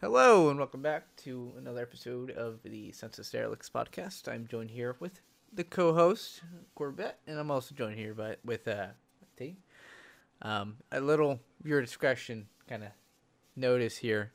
[0.00, 4.32] Hello and welcome back to another episode of the Census Derelicts podcast.
[4.32, 5.20] I'm joined here with
[5.52, 6.42] the co-host
[6.76, 8.86] Corbett, and I'm also joined here by with uh
[9.36, 9.56] T.
[10.40, 12.90] Um, a little your discretion kind of
[13.56, 14.30] notice here.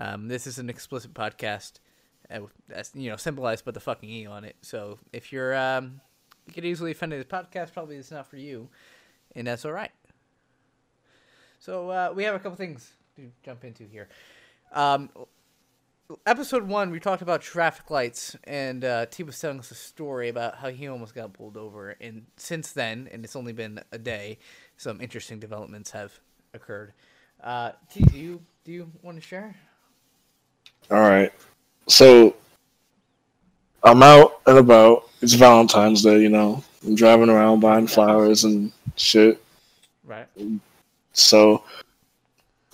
[0.00, 1.74] Um, this is an explicit podcast,
[2.28, 2.40] uh,
[2.92, 4.56] you know symbolized by the fucking e on it.
[4.62, 6.00] So if you're um,
[6.48, 8.68] you get easily offended, this podcast probably is not for you,
[9.36, 9.92] and that's all right.
[11.60, 14.08] So uh, we have a couple things to jump into here.
[14.74, 15.08] Um,
[16.26, 20.28] episode one, we talked about traffic lights, and uh, T was telling us a story
[20.28, 21.96] about how he almost got pulled over.
[22.00, 24.38] And since then, and it's only been a day,
[24.76, 26.12] some interesting developments have
[26.52, 26.92] occurred.
[27.42, 29.54] Uh, T, do you do you want to share?
[30.90, 31.32] All right.
[31.86, 32.34] So
[33.82, 35.08] I'm out and about.
[35.22, 36.62] It's Valentine's Day, you know.
[36.84, 39.42] I'm driving around buying flowers and shit.
[40.04, 40.26] Right.
[41.12, 41.62] So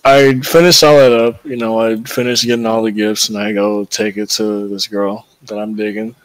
[0.03, 3.53] I finish all that up, you know, I finish getting all the gifts and I
[3.53, 6.15] go take it to this girl that I'm digging.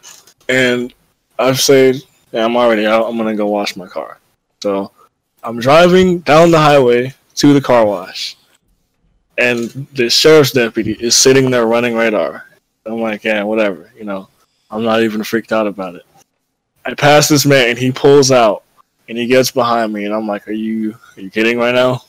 [0.49, 0.93] And
[1.37, 1.97] I've said,
[2.31, 4.19] yeah, I'm already out, I'm gonna go wash my car.
[4.63, 4.91] So
[5.43, 8.35] I'm driving down the highway to the car wash.
[9.37, 12.45] And the sheriff's deputy is sitting there running radar.
[12.85, 14.27] I'm like, yeah, whatever, you know.
[14.69, 16.05] I'm not even freaked out about it.
[16.85, 18.63] I pass this man and he pulls out
[19.07, 22.03] and he gets behind me and I'm like, Are you are you kidding right now?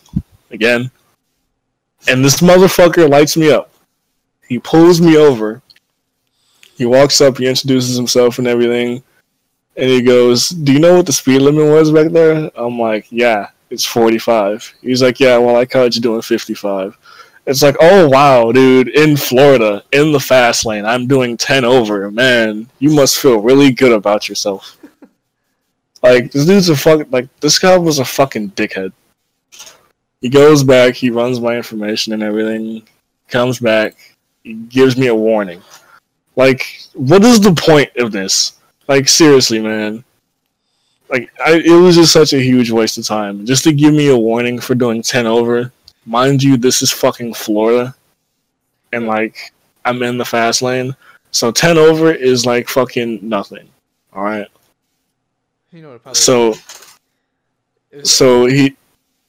[0.50, 0.90] Again?
[2.08, 3.70] And this motherfucker lights me up.
[4.48, 5.60] He pulls me over.
[6.76, 9.02] He walks up, he introduces himself and everything.
[9.76, 12.50] And he goes, Do you know what the speed limit was back there?
[12.56, 14.74] I'm like, Yeah, it's 45.
[14.80, 16.96] He's like, Yeah, well, I caught you doing 55.
[17.46, 22.10] It's like, Oh, wow, dude, in Florida, in the fast lane, I'm doing 10 over.
[22.10, 24.78] Man, you must feel really good about yourself.
[26.02, 27.06] like, this dude's a fuck.
[27.10, 28.92] Like, this guy was a fucking dickhead.
[30.20, 32.82] He goes back, he runs my information and everything,
[33.28, 35.62] comes back, he gives me a warning.
[36.36, 38.58] Like, what is the point of this?
[38.86, 40.04] Like, seriously, man.
[41.10, 43.44] Like, I, it was just such a huge waste of time.
[43.44, 45.72] Just to give me a warning for doing 10 over.
[46.06, 47.94] Mind you, this is fucking Florida.
[48.92, 49.52] And, like,
[49.84, 50.94] I'm in the fast lane.
[51.30, 53.68] So 10 over is, like, fucking nothing.
[54.14, 54.48] Alright?
[55.72, 56.54] You know what So,
[58.02, 58.76] so he.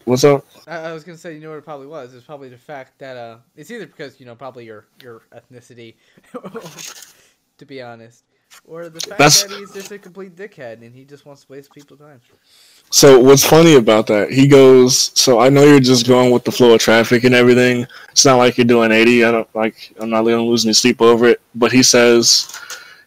[0.10, 0.44] What's up?
[0.66, 2.16] I, I was gonna say, you know what it probably was.
[2.16, 5.94] It's probably the fact that uh, it's either because you know probably your your ethnicity,
[7.60, 8.24] to be honest,
[8.66, 11.52] or the fact That's- that he's just a complete dickhead and he just wants to
[11.52, 12.22] waste people's time.
[12.90, 14.32] So what's funny about that?
[14.32, 17.86] He goes, "So I know you're just going with the flow of traffic and everything.
[18.12, 19.26] It's not like you're doing 80.
[19.26, 19.94] I don't like.
[20.00, 22.52] I'm not gonna lose any sleep over it." But he says,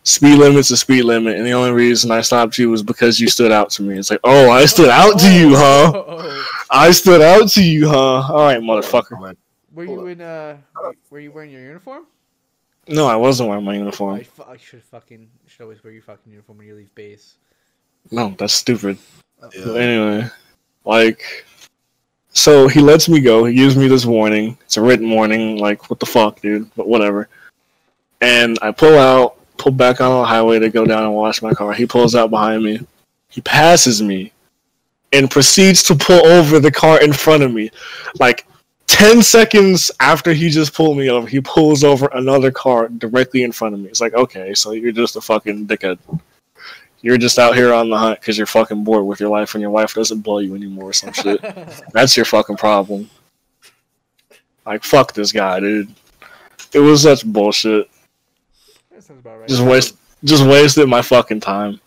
[0.04, 3.28] "Speed limit's a speed limit, and the only reason I stopped you was because you
[3.28, 6.42] stood out to me." It's like, "Oh, I stood out to you, huh?
[6.70, 8.32] I stood out to you, huh?
[8.32, 9.36] All right, motherfucker."
[9.74, 10.58] Were you in uh?
[11.10, 12.06] Were you wearing your uniform?
[12.88, 14.22] No, I wasn't wearing my I, uniform.
[14.24, 17.36] fu- I should fucking should always wear your fucking uniform when you leave base.
[18.10, 18.98] No, that's stupid.
[19.54, 19.74] Yeah.
[19.74, 20.28] anyway,
[20.84, 21.46] like,
[22.30, 23.44] so he lets me go.
[23.44, 24.58] He gives me this warning.
[24.62, 25.58] It's a written warning.
[25.58, 26.70] Like, what the fuck, dude?
[26.74, 27.28] But whatever.
[28.20, 31.54] And I pull out, pull back on the highway to go down and wash my
[31.54, 31.72] car.
[31.72, 32.80] He pulls out behind me.
[33.28, 34.32] He passes me
[35.12, 37.70] and proceeds to pull over the car in front of me.
[38.18, 38.44] Like,
[38.88, 43.52] 10 seconds after he just pulled me over, he pulls over another car directly in
[43.52, 43.88] front of me.
[43.88, 45.98] It's like, okay, so you're just a fucking dickhead.
[47.00, 49.62] You're just out here on the hunt because you're fucking bored with your life and
[49.62, 51.40] your wife doesn't blow you anymore or some shit.
[51.92, 53.08] That's your fucking problem.
[54.66, 55.94] Like, fuck this guy, dude.
[56.72, 57.88] It was such bullshit.
[59.02, 59.48] That sounds about right.
[59.48, 61.80] Just waste, just wasted my fucking time.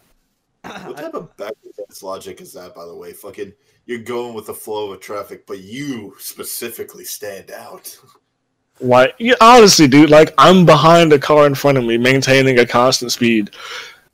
[0.63, 3.13] What type of backwards logic is that, by the way?
[3.13, 3.53] Fucking,
[3.85, 7.97] you're going with the flow of traffic, but you specifically stand out.
[8.79, 9.13] Why?
[9.19, 13.11] Yeah, honestly, dude, like I'm behind a car in front of me, maintaining a constant
[13.11, 13.51] speed.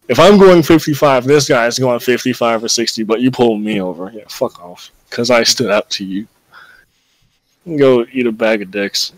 [0.07, 3.81] If I'm going 55, this guy is going 55 or 60, but you pull me
[3.81, 4.11] over.
[4.13, 4.91] Yeah, fuck off.
[5.09, 6.27] Because I stood up to you.
[7.77, 9.13] Go eat a bag of dicks.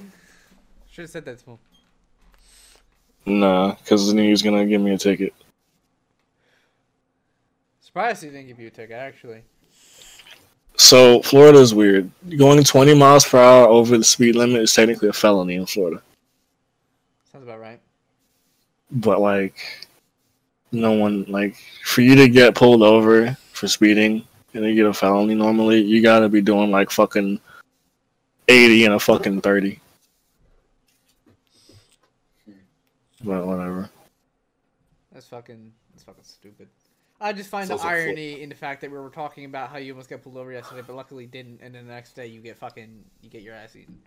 [0.91, 1.57] Should have said that to him.
[3.25, 5.33] Nah, because then he was gonna give me a ticket.
[7.81, 8.95] Surprised he didn't give you a ticket.
[8.95, 9.43] Actually,
[10.75, 12.09] So Florida is weird.
[12.37, 16.01] Going 20 miles per hour over the speed limit is technically a felony in Florida.
[17.31, 17.79] sounds about right.
[18.91, 19.87] But like,
[20.71, 24.93] no one like for you to get pulled over for speeding and you get a
[24.93, 27.39] felony normally, you gotta be doing like fucking
[28.47, 29.79] 80 and a fucking 30.
[33.23, 33.89] But whatever.
[35.11, 35.71] That's fucking.
[35.91, 36.67] That's fucking stupid.
[37.21, 39.69] I just find It's the also irony in the fact that we were talking about
[39.69, 42.27] how you almost got pulled over yesterday, but luckily didn't, and then the next day
[42.27, 43.97] you get fucking you get your ass eaten.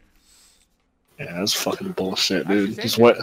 [1.18, 2.74] Yeah, that's fucking bullshit, dude.
[2.74, 3.16] same Just what?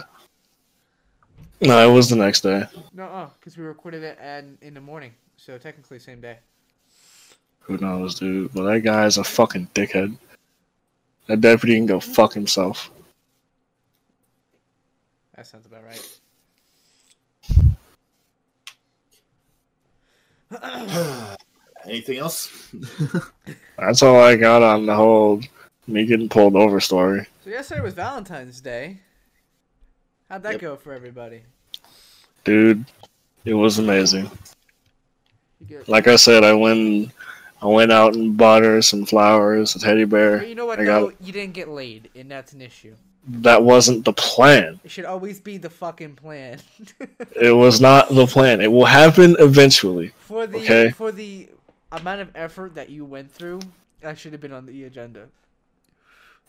[1.60, 2.64] No, it was the next day.
[2.92, 6.38] No, uh, because we recorded it at, in the morning, so technically same day.
[7.60, 8.52] Who knows, dude?
[8.52, 10.16] But that guy's a fucking dickhead.
[11.28, 12.90] That deputy can go fuck himself.
[15.36, 16.18] That sounds about right.
[21.86, 22.72] Anything else?
[23.78, 25.40] That's all I got on the whole
[25.86, 27.26] me getting pulled over story.
[27.44, 28.98] So yesterday was Valentine's Day.
[30.30, 30.60] How'd that Yep.
[30.60, 31.42] go for everybody?
[32.44, 32.84] Dude,
[33.44, 34.30] it was amazing.
[35.86, 37.10] Like I said, I went
[37.60, 40.38] I went out and bought her some flowers, a teddy bear.
[40.38, 42.94] But you know what I got- You didn't get laid, and that's an issue.
[43.26, 44.80] That wasn't the plan.
[44.84, 46.60] It should always be the fucking plan.
[47.40, 48.60] It was not the plan.
[48.60, 50.08] It will happen eventually.
[50.18, 50.90] for the Okay.
[50.90, 51.48] for the
[51.90, 53.60] amount of effort that you went through,
[54.02, 55.28] that should have been on the agenda.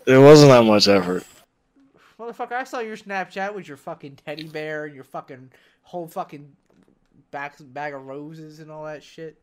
[0.05, 1.23] It wasn't that much effort.
[2.19, 5.51] Motherfucker, I saw your Snapchat with your fucking teddy bear and your fucking
[5.83, 6.51] whole fucking
[7.31, 9.41] back bag of roses and all that shit.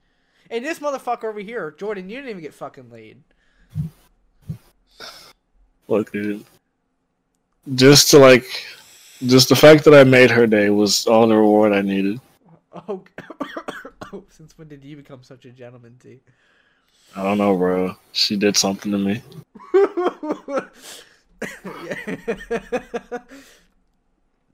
[0.50, 3.22] And this motherfucker over here, Jordan, you didn't even get fucking laid.
[5.88, 6.44] Look, dude.
[7.74, 8.64] Just to like
[9.26, 12.20] just the fact that I made her day was all the reward I needed.
[12.88, 13.02] Oh,
[14.12, 16.20] oh since when did you become such a gentleman, T?
[17.14, 17.96] I don't know, bro.
[18.12, 19.22] She did something to me.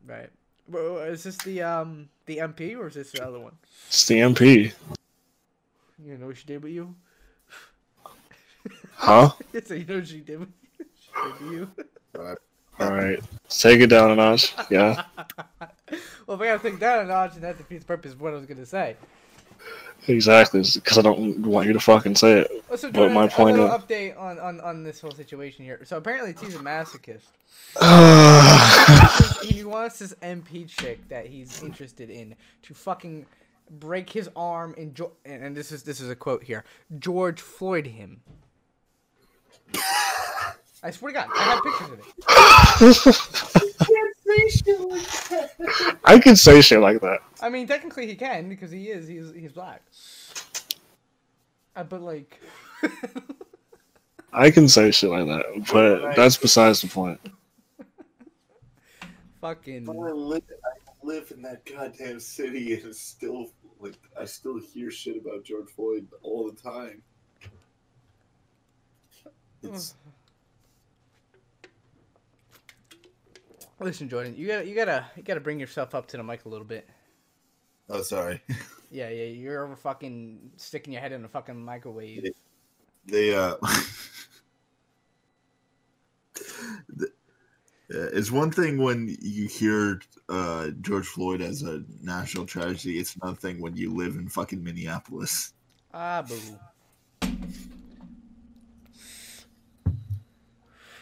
[0.06, 0.30] right.
[0.68, 3.56] Bro, is this the um the MP or is this the other one?
[3.86, 4.72] It's the MP.
[6.04, 6.94] You know what she did with you?
[8.94, 9.30] Huh?
[9.64, 10.86] so you know what she did with you?
[11.00, 11.70] She did with you.
[12.80, 13.20] Alright.
[13.48, 14.54] Take it down a notch.
[14.70, 15.04] Yeah.
[16.26, 18.32] well, if I gotta take down a notch, and that defeats the purpose of what
[18.32, 18.96] I was gonna say.
[20.06, 20.62] Exactly.
[20.74, 22.64] Because I don't want you to fucking say it.
[22.70, 25.64] Oh, so But my a point little is- update on, on, on this whole situation
[25.64, 25.80] here.
[25.84, 27.26] So apparently, T's a masochist.
[29.42, 33.26] he wants this MP chick that he's interested in to fucking
[33.70, 36.64] break his arm and and this is this is a quote here.
[36.98, 38.20] George Floyd him.
[40.82, 42.06] I swear to God, I have pictures of it.
[46.04, 47.20] I can say shit like that.
[47.40, 49.82] I mean, technically he can because he is he's he's black.
[51.74, 52.40] Uh, but like,
[54.32, 55.66] I can say shit like that.
[55.72, 57.20] But that's besides the point.
[59.40, 59.88] fucking.
[59.88, 64.90] I live, I live in that goddamn city, and it's still like I still hear
[64.90, 67.02] shit about George Floyd all the time.
[69.62, 69.94] It's
[73.80, 76.48] Listen, Jordan, you gotta you gotta you gotta bring yourself up to the mic a
[76.48, 76.88] little bit.
[77.88, 78.42] oh sorry.
[78.90, 82.24] Yeah, yeah, you're over fucking sticking your head in a fucking microwave.
[83.04, 83.56] They uh.
[86.88, 87.12] the-
[87.94, 92.98] uh, it's one thing when you hear uh, George Floyd as a national tragedy.
[92.98, 95.52] It's another thing when you live in fucking Minneapolis.
[95.92, 96.38] Ah, boo.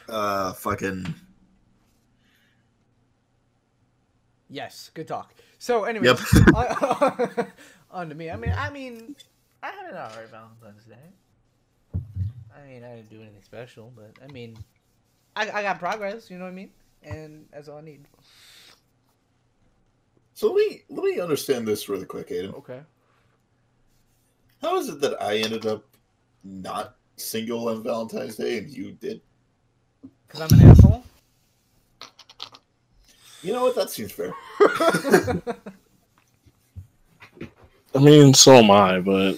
[0.08, 1.12] Uh, fucking
[4.48, 5.34] Yes, good talk.
[5.58, 6.18] So, anyway, Yep.
[6.54, 7.46] on,
[7.90, 8.30] on to me.
[8.30, 9.16] I mean, I mean,
[9.62, 10.94] I had an alright Valentine's Day.
[12.54, 14.56] I mean, I didn't do anything special, but I mean,
[15.34, 16.30] I, I got progress.
[16.30, 16.70] You know what I mean?
[17.02, 18.04] And that's all I need.
[20.34, 22.54] So let me let me understand this really quick, Aiden.
[22.54, 22.80] Okay.
[24.62, 25.84] How is it that I ended up
[26.44, 29.20] not single on Valentine's Day and you did?
[30.26, 31.04] Because I'm an asshole.
[33.42, 33.74] You know what?
[33.76, 34.32] That seems fair.
[37.94, 39.36] I mean, so am I, but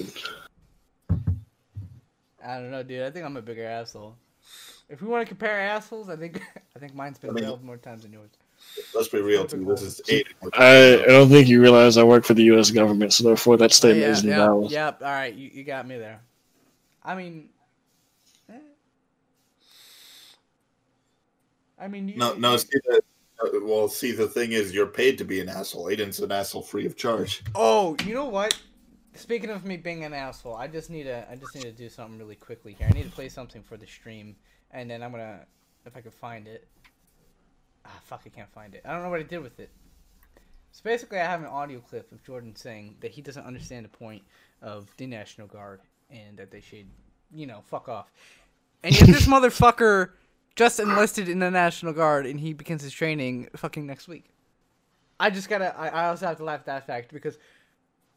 [2.45, 3.03] I don't know, dude.
[3.03, 4.17] I think I'm a bigger asshole.
[4.89, 6.41] If we want to compare assholes, I think
[6.77, 8.31] I think mine's been I mean- failed more times than yours.
[8.95, 9.65] Let's be real too.
[9.65, 10.51] This is Aiden.
[10.55, 12.73] I, I don't think you realize I work for the U.S.
[12.73, 14.73] government, so therefore that statement yeah, is yeah, invalid.
[14.73, 15.03] Yep.
[15.03, 16.21] All right, you, you got me there.
[17.05, 17.51] I mean,
[18.51, 18.59] eh.
[21.79, 22.57] I mean, you, No, no.
[22.57, 23.03] See that?
[23.43, 25.87] Uh, Well, see, the thing is, you're paid to be an asshole.
[25.87, 27.43] Aiden's an asshole free of charge.
[27.55, 28.59] Oh, you know what?
[29.15, 31.89] Speaking of me being an asshole, I just need to I just need to do
[31.89, 32.87] something really quickly here.
[32.89, 34.37] I need to play something for the stream,
[34.71, 35.41] and then I'm gonna
[35.87, 36.69] if I can find it.
[37.85, 38.23] Ah, fuck!
[38.27, 38.83] I can't find it.
[38.85, 39.71] I don't know what I did with it.
[40.73, 43.89] So basically, I have an audio clip of Jordan saying that he doesn't understand the
[43.89, 44.23] point
[44.63, 45.81] of the National Guard
[46.11, 46.87] and that they should,
[47.35, 48.13] you know, fuck off.
[48.83, 50.11] And yet this motherfucker
[50.59, 54.25] just enlisted in the National Guard and he begins his training fucking next week.
[55.21, 55.77] I just gotta.
[55.79, 57.39] I, I also have to laugh at that fact because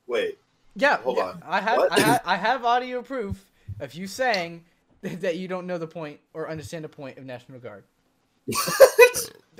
[0.07, 0.39] Wait,
[0.75, 1.43] yeah, Hold yeah, on.
[1.45, 4.65] I have, I have I have audio proof of you saying
[5.01, 7.83] that you don't know the point or understand the point of National Guard.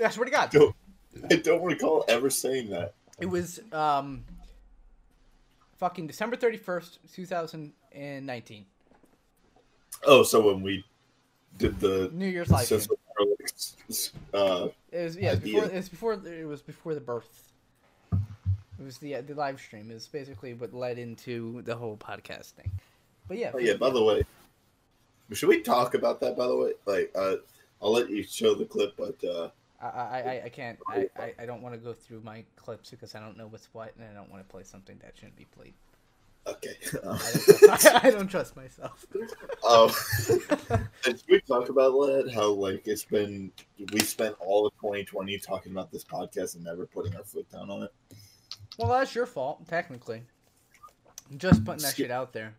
[0.04, 0.50] I swear to God.
[0.50, 0.74] Don't-
[1.30, 2.94] I don't recall ever saying that.
[3.20, 4.24] It was um
[5.76, 8.66] fucking December 31st, 2019.
[10.04, 10.84] Oh, so when we
[11.58, 12.86] did the New Year's live stream.
[14.32, 17.52] Uh, It was yeah, it was before it was before it was before the birth.
[18.12, 19.88] It was the the live stream.
[19.88, 22.70] Was basically what led into the whole podcast thing.
[23.28, 23.74] But yeah, oh yeah.
[23.74, 24.22] By the way,
[25.32, 26.36] should we talk about that?
[26.36, 27.36] By the way, like uh,
[27.80, 31.34] I'll let you show the clip, but uh, I, I, I- I can't I, I,
[31.40, 34.08] I don't want to go through my clips because I don't know what's what and
[34.08, 35.74] I don't want to play something that shouldn't be played.
[36.46, 36.76] Okay.
[37.04, 39.06] I don't, I don't trust myself.
[39.62, 39.94] Oh,
[41.04, 42.32] did we talk about that?
[42.34, 43.52] How like it's been
[43.92, 47.70] we spent all of 2020 talking about this podcast and never putting our foot down
[47.70, 47.92] on it.
[48.78, 50.22] Well, that's your fault, technically.
[51.30, 52.54] I'm just putting that Excuse- shit out there.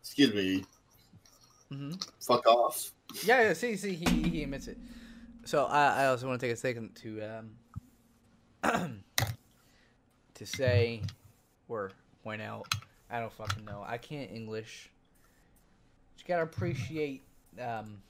[0.00, 0.64] Excuse me.
[1.70, 2.92] hmm Fuck off.
[3.24, 3.52] Yeah, yeah.
[3.54, 4.78] See, see, he he admits it.
[5.44, 7.20] So I I also want to take a second to
[8.62, 9.02] um
[10.34, 11.02] to say
[11.68, 11.90] or
[12.24, 12.66] point out.
[13.10, 13.84] I don't fucking know.
[13.86, 14.90] I can't English.
[16.18, 17.22] You gotta appreciate
[17.60, 18.02] um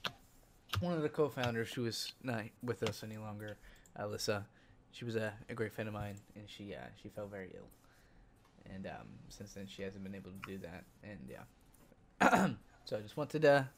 [0.80, 3.56] one of the co-founders who is not with us any longer,
[3.98, 4.44] Alyssa.
[4.92, 7.68] She was a, a great friend of mine, and she uh, she fell very ill,
[8.72, 12.48] and um, since then she hasn't been able to do that, and yeah.
[12.84, 13.68] so I just wanted to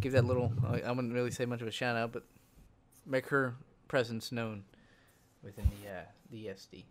[0.00, 0.52] give that little.
[0.64, 2.22] I I wouldn't really say much of a shout out, but
[3.04, 3.56] make her
[3.88, 4.62] presence known
[5.42, 6.84] within the uh, the ESD.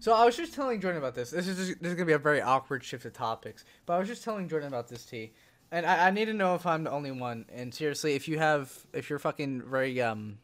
[0.00, 1.30] So I was just telling Jordan about this.
[1.30, 3.98] This is just, this is gonna be a very awkward shift of topics, but I
[3.98, 5.32] was just telling Jordan about this tea,
[5.70, 7.44] and I, I need to know if I'm the only one.
[7.52, 10.38] And seriously, if you have, if you're fucking very um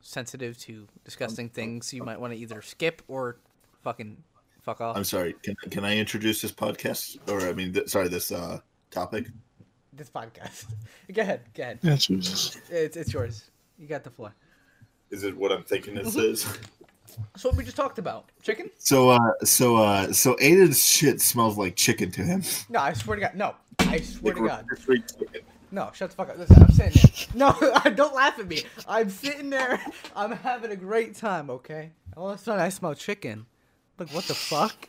[0.00, 3.38] sensitive to disgusting things, you might want to either skip or
[3.82, 4.16] fucking
[4.62, 4.96] fuck off.
[4.96, 5.34] I'm sorry.
[5.42, 9.26] Can can I introduce this podcast or I mean, th- sorry, this uh topic?
[9.92, 10.64] this podcast.
[11.12, 11.80] go ahead, go ahead.
[11.82, 12.58] Yeah, Jesus.
[12.70, 13.50] It's it's yours.
[13.78, 14.34] You got the floor.
[15.10, 16.58] Is it what I'm thinking this is?
[17.16, 18.30] That's what we just talked about.
[18.42, 18.70] Chicken?
[18.78, 22.42] So uh so uh so Aiden's shit smells like chicken to him.
[22.68, 23.34] No, I swear to God.
[23.34, 24.66] No, I swear to God.
[25.70, 26.38] No, shut the fuck up.
[26.38, 27.28] Listen, I'm sitting there.
[27.34, 28.62] No, don't laugh at me.
[28.86, 29.80] I'm sitting there.
[30.16, 31.50] I'm having a great time.
[31.50, 31.92] Okay.
[32.16, 33.46] All of a sudden, I smell chicken.
[33.98, 34.88] Like what the fuck?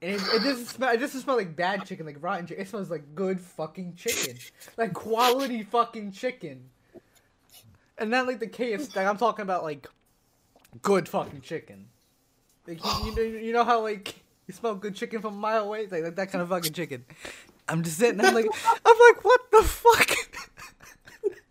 [0.00, 0.92] And it, it doesn't smell.
[0.92, 2.62] It doesn't smell like bad chicken, like rotten chicken.
[2.62, 4.36] It smells like good fucking chicken,
[4.76, 6.64] like quality fucking chicken.
[7.98, 8.94] And not like the KFC.
[8.96, 9.88] Like I'm talking about like
[10.80, 11.86] good fucking chicken.
[12.66, 14.14] Like you, you know, you know how like
[14.46, 16.72] you smell good chicken from a mile away, It's like, like that kind of fucking
[16.72, 17.04] chicken.
[17.68, 18.18] I'm just sitting.
[18.18, 20.10] there, I'm like, I'm like, what the fuck?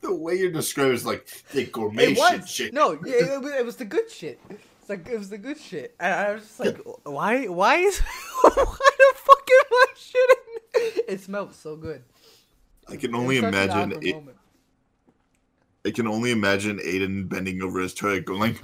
[0.01, 2.75] The way you're describing is like the gourmet It shit was chicken.
[2.75, 4.39] no, yeah, it, was- it was the good shit.
[4.49, 7.99] It's like it was the good shit, and I was just like, why, why is,
[8.41, 11.03] why the fuck am I shitting?
[11.07, 12.03] It smelled so good.
[12.89, 14.37] I can only was such an imagine it, moment.
[15.85, 18.57] I can only imagine Aiden bending over his toilet going like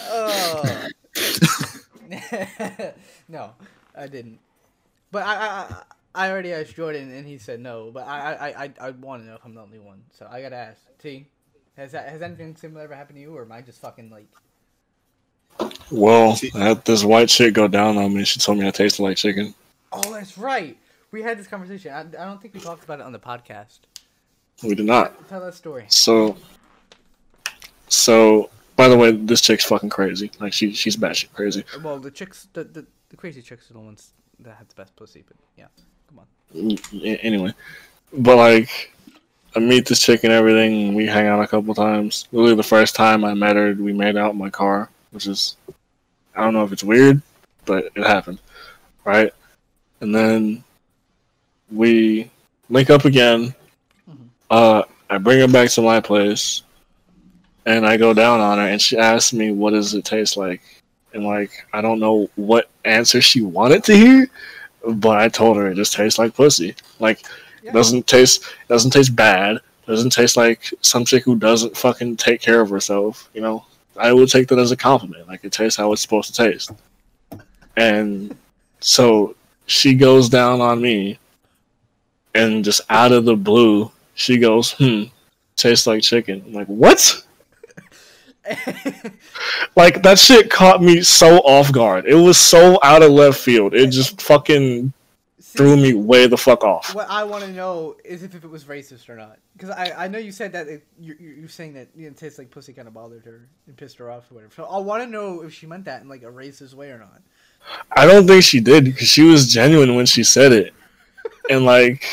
[0.00, 0.88] Oh.
[3.28, 3.50] no,
[3.96, 4.38] I didn't.
[5.10, 5.82] But I, I, I-
[6.16, 7.90] I already asked Jordan, and he said no.
[7.92, 10.00] But I, I, I, I want to know if I'm the only one.
[10.16, 10.78] So I gotta ask.
[11.02, 11.26] T,
[11.76, 14.28] has that, has anything similar ever happened to you, or am I just fucking like?
[15.90, 18.24] Well, I had this white shit go down on me.
[18.24, 19.54] She told me I tasted like chicken.
[19.92, 20.78] Oh, that's right.
[21.10, 21.92] We had this conversation.
[21.92, 23.80] I, I don't think we talked about it on the podcast.
[24.62, 25.28] We did not.
[25.28, 25.84] Tell, that story.
[25.88, 26.36] So,
[27.88, 30.30] so by the way, this chick's fucking crazy.
[30.40, 31.64] Like she, she's batshit crazy.
[31.82, 34.94] Well, the chicks, the, the, the crazy chicks are the ones that have the best
[34.96, 35.24] pussy.
[35.26, 35.66] But yeah,
[36.08, 36.26] come on.
[36.54, 37.52] Mm, anyway,
[38.12, 38.92] but like,
[39.56, 40.94] I meet this chick and everything.
[40.94, 42.26] We hang out a couple times.
[42.32, 45.56] Literally, the first time I met her, we made out in my car, which is,
[46.34, 47.22] I don't know if it's weird,
[47.64, 48.40] but it happened,
[49.04, 49.32] right?
[50.00, 50.64] And then
[51.70, 52.30] we
[52.68, 53.54] link up again.
[54.54, 56.62] Uh, I bring her back to my place,
[57.66, 60.62] and I go down on her, and she asks me, "What does it taste like?"
[61.12, 64.30] And like, I don't know what answer she wanted to hear,
[64.86, 66.76] but I told her it just tastes like pussy.
[67.00, 67.26] Like,
[67.64, 67.72] Yeah.
[67.72, 69.58] doesn't taste doesn't taste bad.
[69.88, 73.28] Doesn't taste like some chick who doesn't fucking take care of herself.
[73.34, 73.64] You know,
[73.96, 75.26] I would take that as a compliment.
[75.26, 76.70] Like, it tastes how it's supposed to taste.
[77.76, 78.36] And
[78.78, 79.34] so
[79.66, 81.18] she goes down on me,
[82.36, 85.04] and just out of the blue, she goes, "Hmm,
[85.56, 87.24] tastes like chicken." I'm like, what?
[89.76, 92.06] Like that shit caught me so off guard.
[92.06, 93.74] It was so out of left field.
[93.74, 94.92] It just fucking
[95.40, 96.94] See, threw me way the fuck off.
[96.94, 99.38] What I want to know is if, if it was racist or not.
[99.54, 102.08] Because I, I know you said that it, you, you- you're saying that you know,
[102.10, 104.52] it tastes like pussy kind of bothered her and pissed her off or whatever.
[104.54, 106.98] So I want to know if she meant that in like a racist way or
[106.98, 107.22] not.
[107.96, 110.74] I don't think she did because she was genuine when she said it,
[111.48, 112.04] and like,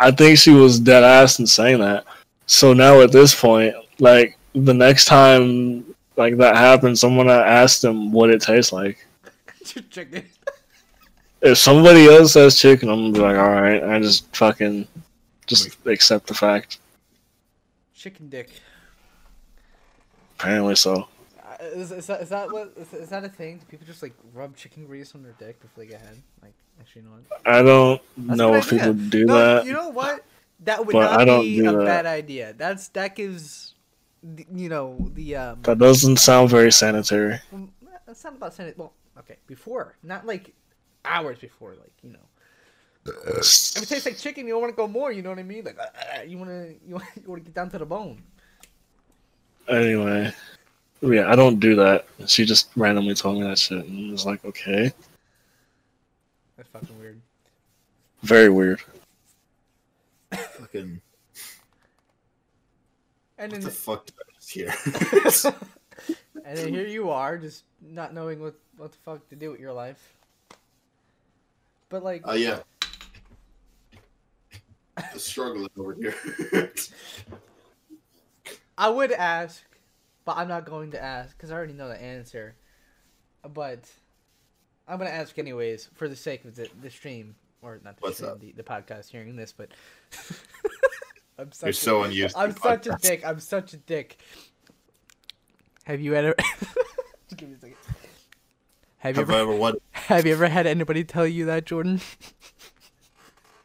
[0.00, 2.06] I think she was dead ass in saying that.
[2.46, 8.10] So now at this point, like the next time like that happens, someone asked them
[8.10, 9.06] what it tastes like.
[9.90, 10.24] chicken.
[11.42, 14.88] If somebody else says chicken, I'm gonna be like, all right, I just fucking
[15.46, 16.78] just accept the fact.
[17.94, 18.50] Chicken dick.
[20.38, 21.08] Apparently so.
[21.62, 23.58] Is, is, that, is that what is, is that a thing?
[23.58, 26.22] Do people just like rub chicken grease on their dick before they get head?
[26.42, 27.40] Like, actually, you know what?
[27.46, 29.66] I don't That's know if people do no, that.
[29.66, 30.24] You know what?
[30.60, 31.84] That would But not I don't be a that.
[31.84, 32.54] bad idea.
[32.56, 33.74] That's that gives,
[34.54, 35.58] you know, the um.
[35.62, 37.40] That doesn't sound very sanitary.
[38.08, 38.76] It's not about it.
[38.76, 40.52] Well, okay, before, not like
[41.04, 42.18] hours before, like you know.
[43.06, 45.10] If it tastes like chicken, you don't want to go more.
[45.12, 45.64] You know what I mean?
[45.64, 46.94] Like uh, you want to you
[47.26, 48.22] want to get down to the bone.
[49.68, 50.32] Anyway,
[51.02, 52.06] Oh, yeah, I don't do that.
[52.26, 54.92] She just randomly told me that shit, and I was like, okay,
[56.56, 57.20] That's fucking weird.
[58.22, 58.82] very weird.
[60.32, 61.00] Fucking
[63.38, 64.74] And what then the fuck did I just hear?
[66.44, 69.60] and then here you are, just not knowing what what the fuck to do with
[69.60, 70.14] your life.
[71.88, 72.60] But like, Oh yeah.
[75.16, 76.72] Struggling over here.
[78.76, 79.62] I would ask,
[80.30, 82.54] but I'm not going to ask because I already know the answer.
[83.52, 83.90] But
[84.86, 88.38] I'm gonna ask anyways for the sake of the, the stream or not the stream,
[88.38, 89.52] the, the podcast hearing this.
[89.52, 89.70] But
[91.38, 92.36] I'm such You're a- so unused.
[92.36, 93.26] I'm such a dick.
[93.26, 94.20] I'm such a dick.
[95.84, 96.34] Have you ever?
[97.28, 97.76] Just give me a second.
[98.98, 99.38] Have you Have ever?
[99.52, 99.78] ever what?
[99.92, 102.00] Have you ever had anybody tell you that, Jordan?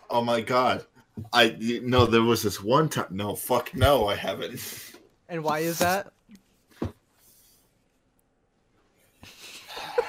[0.09, 0.85] Oh my god.
[1.33, 3.07] I you- no, there was this one time.
[3.11, 4.93] No, fuck no, I haven't.
[5.27, 6.11] And why is that?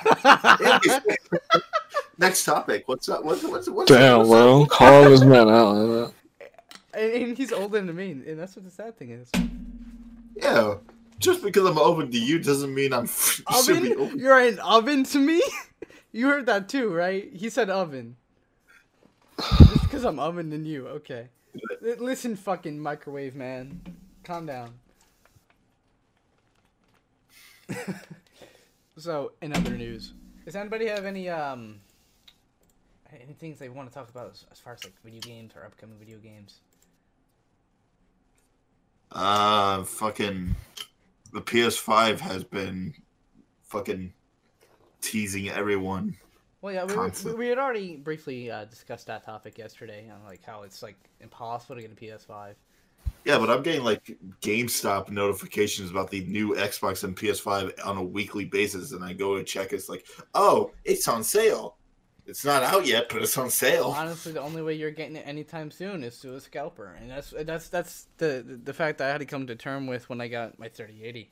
[2.19, 2.85] Next topic.
[2.87, 3.25] What's up?
[3.25, 5.73] What's what's what's Damn, what's bro, calling this man out.
[5.73, 6.51] like that.
[6.95, 9.31] And, and he's older than me, and that's what the sad thing is.
[10.37, 10.77] Yeah.
[11.19, 13.07] Just because I'm open to you doesn't mean I'm
[13.65, 14.19] should be Oven?
[14.19, 15.43] You're an oven to me?
[16.13, 17.31] You heard that too, right?
[17.31, 18.17] He said oven.
[19.39, 21.29] Just because I'm oven than you, okay.
[21.83, 23.83] Listen, fucking microwave man.
[24.25, 24.73] Calm down.
[28.99, 31.81] So, in other news, does anybody have any um
[33.13, 35.65] any things they want to talk about as, as far as like video games or
[35.65, 36.61] upcoming video games?
[39.13, 40.55] Uh, fucking
[41.33, 42.95] the PS5 has been
[43.63, 44.13] fucking
[45.01, 46.17] teasing everyone.
[46.61, 50.43] Well, yeah, we, we, we had already briefly uh, discussed that topic yesterday on like
[50.45, 52.55] how it's like impossible to get a PS5.
[53.25, 58.03] Yeah, but I'm getting like GameStop notifications about the new Xbox and PS5 on a
[58.03, 59.73] weekly basis, and I go and check.
[59.73, 61.77] It's like, oh, it's on sale.
[62.27, 63.95] It's not out yet, but it's on sale.
[63.97, 67.33] Honestly, the only way you're getting it anytime soon is through a scalper, and that's
[67.45, 70.29] that's that's the the fact that I had to come to term with when I
[70.29, 71.31] got my 3080.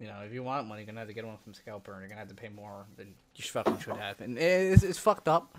[0.00, 2.00] You know, if you want one, you're gonna have to get one from scalper, and
[2.00, 4.20] you're gonna have to pay more than you fucking should have.
[4.20, 5.58] And it's, it's fucked up,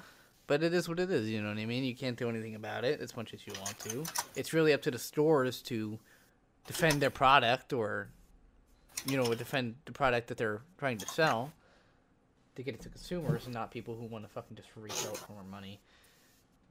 [0.50, 1.30] but it is what it is.
[1.30, 1.84] You know what I mean?
[1.84, 4.04] You can't do anything about it as much as you want to.
[4.36, 6.00] It's really up to the stores to
[6.66, 8.10] defend their product or,
[9.06, 11.54] you know, defend the product that they're trying to sell
[12.56, 15.20] to get it to consumers and not people who want to fucking just resell it
[15.20, 15.80] for more money.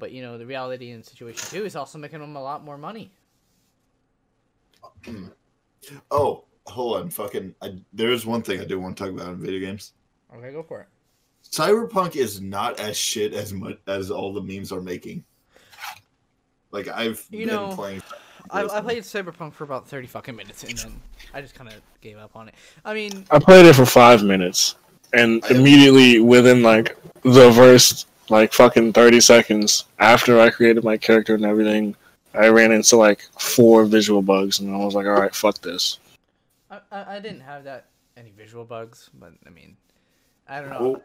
[0.01, 2.65] But you know, the reality in the situation too is also making them a lot
[2.65, 3.13] more money.
[6.11, 7.55] Oh, hold on, fucking.
[7.63, 9.93] I, there is one thing I do want to talk about in video games.
[10.35, 10.89] Okay, go for it.
[11.51, 15.25] Cyberpunk is not as shit as much as all the memes are making.
[16.71, 18.03] Like I've You been know, playing.
[18.51, 21.01] I, I played Cyberpunk for about thirty fucking minutes, and then
[21.35, 22.55] I just kind of gave up on it.
[22.85, 24.77] I mean, I played it for five minutes,
[25.13, 30.97] and I- immediately within like the first like fucking thirty seconds after I created my
[30.97, 31.97] character and everything,
[32.35, 35.99] I ran into like four visual bugs, and I was like, all right, fuck this.
[36.71, 39.77] I, I, I didn't have that any visual bugs, but I mean,
[40.47, 40.83] I don't know.
[40.83, 41.03] Well,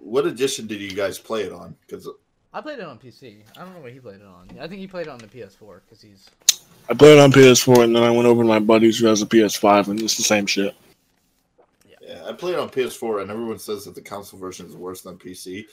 [0.00, 1.74] what edition did you guys play it on?
[1.86, 2.08] Because
[2.52, 3.42] I played it on PC.
[3.56, 4.48] I don't know what he played it on.
[4.60, 6.28] I think he played it on the PS4 because he's.
[6.88, 9.20] I played it on PS4, and then I went over to my buddies who has
[9.20, 10.74] a PS5, and it's the same shit.
[12.00, 15.02] yeah, I played it on PS4, and everyone says that the console version is worse
[15.02, 15.66] than PC.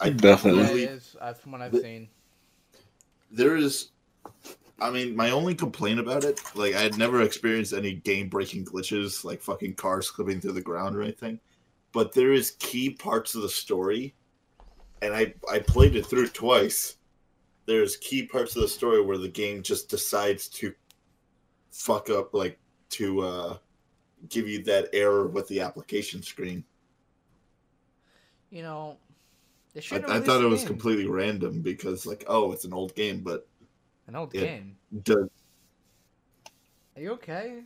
[0.00, 0.62] I Definitely.
[0.62, 1.16] Yeah, it really- is.
[1.20, 2.08] Uh, from what I've The- seen.
[3.30, 3.88] there is
[4.80, 8.64] I mean, my only complaint about it, like I had never experienced any game breaking
[8.64, 11.38] glitches, like fucking cars clipping through the ground or anything.
[11.94, 14.14] But there is key parts of the story,
[15.00, 16.96] and I I played it through twice.
[17.66, 20.74] There's key parts of the story where the game just decides to
[21.70, 22.58] fuck up, like
[22.90, 23.58] to uh
[24.28, 26.64] give you that error with the application screen.
[28.50, 28.98] You know,
[29.72, 30.68] They I, I thought it was game.
[30.68, 33.48] completely random because like, oh, it's an old game, but
[34.06, 34.76] an old game.
[35.02, 35.28] does
[36.96, 37.62] Are you okay?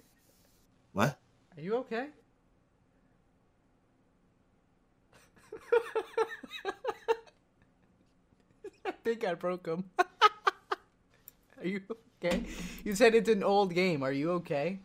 [0.92, 1.18] what?
[1.56, 2.08] Are you okay?
[8.86, 9.84] I think I broke him.
[9.98, 11.80] Are you
[12.22, 12.44] okay?
[12.84, 14.02] You said it's an old game.
[14.02, 14.80] Are you okay?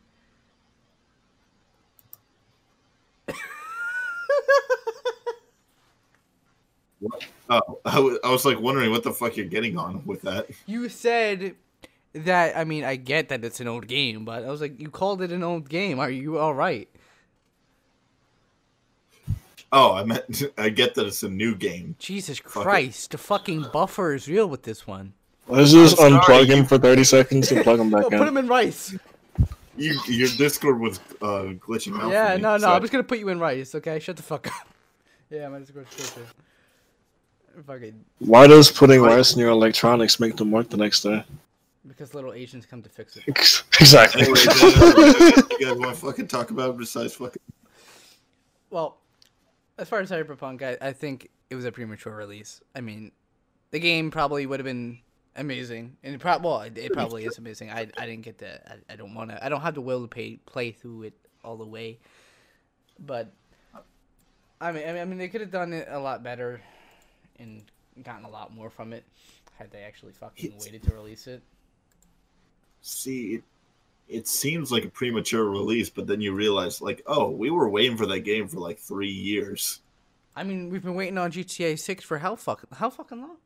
[7.49, 10.47] Oh, I wa- I was like wondering what the fuck you're getting on with that.
[10.65, 11.55] You said
[12.13, 12.57] that.
[12.57, 15.21] I mean, I get that it's an old game, but I was like, you called
[15.21, 15.99] it an old game.
[15.99, 16.89] Are you all right?
[19.75, 21.95] Oh, I meant I get that it's a new game.
[21.99, 22.43] Jesus it.
[22.45, 25.13] Christ, the fucking buffer is real with this one.
[25.47, 28.19] Let's just I'm sorry, unplug him for 30 seconds and plug him back No, back
[28.19, 28.37] put in.
[28.37, 28.95] him in rice.
[29.75, 32.11] You, your Discord was uh, glitching out.
[32.11, 33.99] Yeah, for me, no, no, so I- I'm just gonna put you in rice, okay?
[33.99, 34.67] Shut the fuck up.
[35.29, 36.25] Yeah, my Discord's glitching.
[37.65, 41.23] Fucking Why does putting rice in your electronics make them work the next day?
[41.87, 43.23] because little Asians come to fix it.
[43.27, 44.21] exactly.
[44.21, 47.41] Anyway, you guys want to fucking talk about besides fucking?
[48.69, 48.97] Well,
[49.77, 52.61] as far as Cyberpunk, I, I think it was a premature release.
[52.75, 53.11] I mean,
[53.71, 54.99] the game probably would have been
[55.35, 57.71] amazing, and it probably well, it, it probably is amazing.
[57.71, 58.71] I, I didn't get to.
[58.71, 59.43] I, I don't want to.
[59.43, 61.99] I don't have the will to pay, play through it all the way,
[62.99, 63.31] but
[64.61, 66.61] I mean, I mean, I mean, they could have done it a lot better
[67.39, 67.63] and
[68.03, 69.03] gotten a lot more from it
[69.57, 71.41] had they actually fucking waited to release it.
[72.81, 73.41] See,
[74.07, 77.69] it, it seems like a premature release, but then you realize, like, oh, we were
[77.69, 79.81] waiting for that game for like three years.
[80.35, 83.37] I mean, we've been waiting on GTA Six for how fucking how fucking long?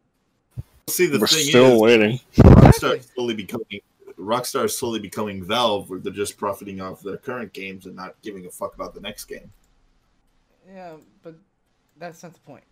[0.89, 2.19] See, the We're thing still is, waiting.
[2.37, 3.81] Rockstar is slowly becoming
[4.17, 8.15] Rockstar is slowly becoming Valve, where they're just profiting off their current games and not
[8.21, 9.51] giving a fuck about the next game.
[10.73, 10.93] Yeah,
[11.23, 11.35] but
[11.97, 12.63] that's not the point.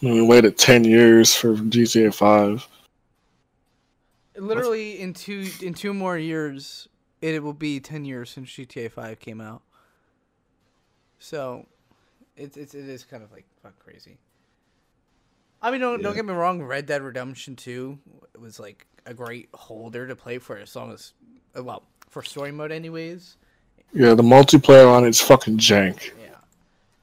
[0.00, 2.66] We waited 10 years for GTA 5.
[4.36, 6.88] Literally in two in two more years,
[7.20, 9.62] it will be ten years since GTA Five came out.
[11.18, 11.66] So,
[12.36, 14.18] it's it's it is kind of like fuck crazy.
[15.60, 16.62] I mean, don't don't get me wrong.
[16.62, 17.98] Red Dead Redemption Two
[18.38, 21.12] was like a great holder to play for as long as
[21.56, 23.36] uh, well for story mode, anyways.
[23.92, 26.10] Yeah, the multiplayer on it's fucking jank.
[26.20, 26.36] Yeah,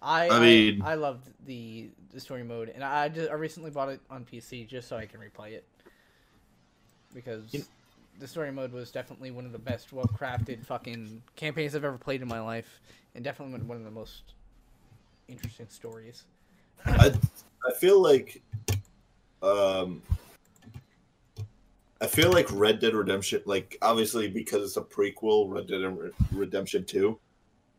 [0.02, 3.70] I I I, mean- I loved the the story mode, and I just I recently
[3.70, 5.66] bought it on PC just so I can replay it
[7.14, 7.66] because You-
[8.20, 11.98] the story mode was definitely one of the best, well crafted fucking campaigns I've ever
[11.98, 12.80] played in my life,
[13.16, 14.34] and definitely one- one of the most
[15.28, 16.24] interesting stories.
[16.86, 17.14] I
[17.68, 18.42] I feel like
[19.42, 20.02] um
[22.02, 26.86] I feel like Red Dead Redemption like obviously because it's a prequel Red Dead Redemption
[26.86, 27.20] 2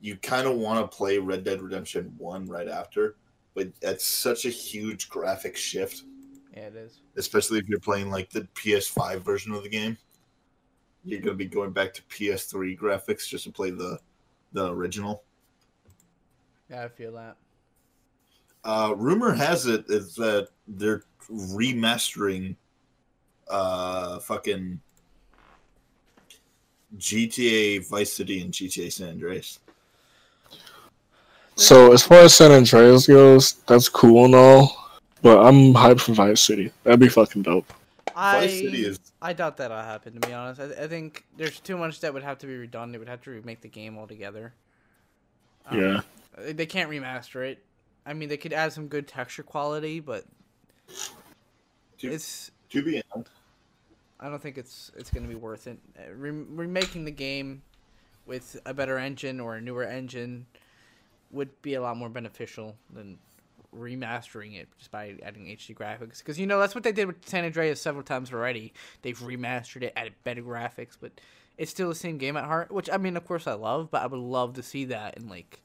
[0.02, 3.16] you kind of want to play Red Dead Redemption 1 right after
[3.54, 6.04] but it's such a huge graphic shift
[6.54, 7.00] Yeah, it is.
[7.16, 9.96] especially if you're playing like the PS5 version of the game
[11.04, 13.98] you're going to be going back to PS3 graphics just to play the
[14.52, 15.22] the original
[16.68, 17.36] Yeah, I feel that.
[18.64, 22.56] Uh, rumor has it is that they're remastering
[23.48, 24.80] uh fucking
[26.96, 29.60] GTA Vice City and GTA San Andreas.
[31.56, 34.79] So, as far as San Andreas goes, that's cool and all,
[35.22, 36.72] but I'm hyped for Vice City.
[36.84, 37.72] That'd be fucking dope.
[38.16, 40.14] I Vice City is I doubt that'll happen.
[40.14, 42.94] To be honest, I, I think there's too much that would have to be redone.
[42.94, 44.52] It would have to remake the game altogether.
[45.66, 46.00] Um, Yeah.
[46.38, 47.62] They can't remaster it.
[48.06, 50.24] I mean, they could add some good texture quality, but
[51.98, 52.50] to, it's.
[52.70, 53.32] to be announced.
[54.18, 55.78] I don't think it's it's gonna be worth it.
[55.98, 57.62] Uh, remaking the game
[58.26, 60.46] with a better engine or a newer engine
[61.30, 63.18] would be a lot more beneficial than
[63.76, 66.18] remastering it just by adding HD graphics.
[66.18, 68.72] Because you know that's what they did with San Andreas several times already.
[69.02, 71.12] They've remastered it, added better graphics, but
[71.58, 72.70] it's still the same game at heart.
[72.70, 75.28] Which I mean, of course, I love, but I would love to see that in
[75.28, 75.60] like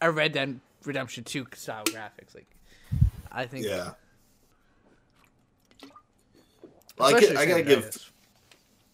[0.00, 2.34] a Red Dead Redemption Two style graphics.
[2.34, 2.48] Like,
[3.30, 3.92] I think Yeah.
[6.98, 8.12] Well, I, especially I gotta give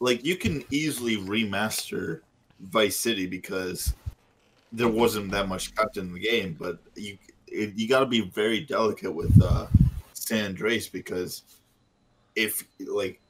[0.00, 2.20] like you can easily remaster
[2.60, 3.94] Vice City because
[4.72, 7.18] there wasn't that much content in the game, but you
[7.52, 9.66] it, you got to be very delicate with uh,
[10.12, 11.42] San Andreas because
[12.36, 13.20] if like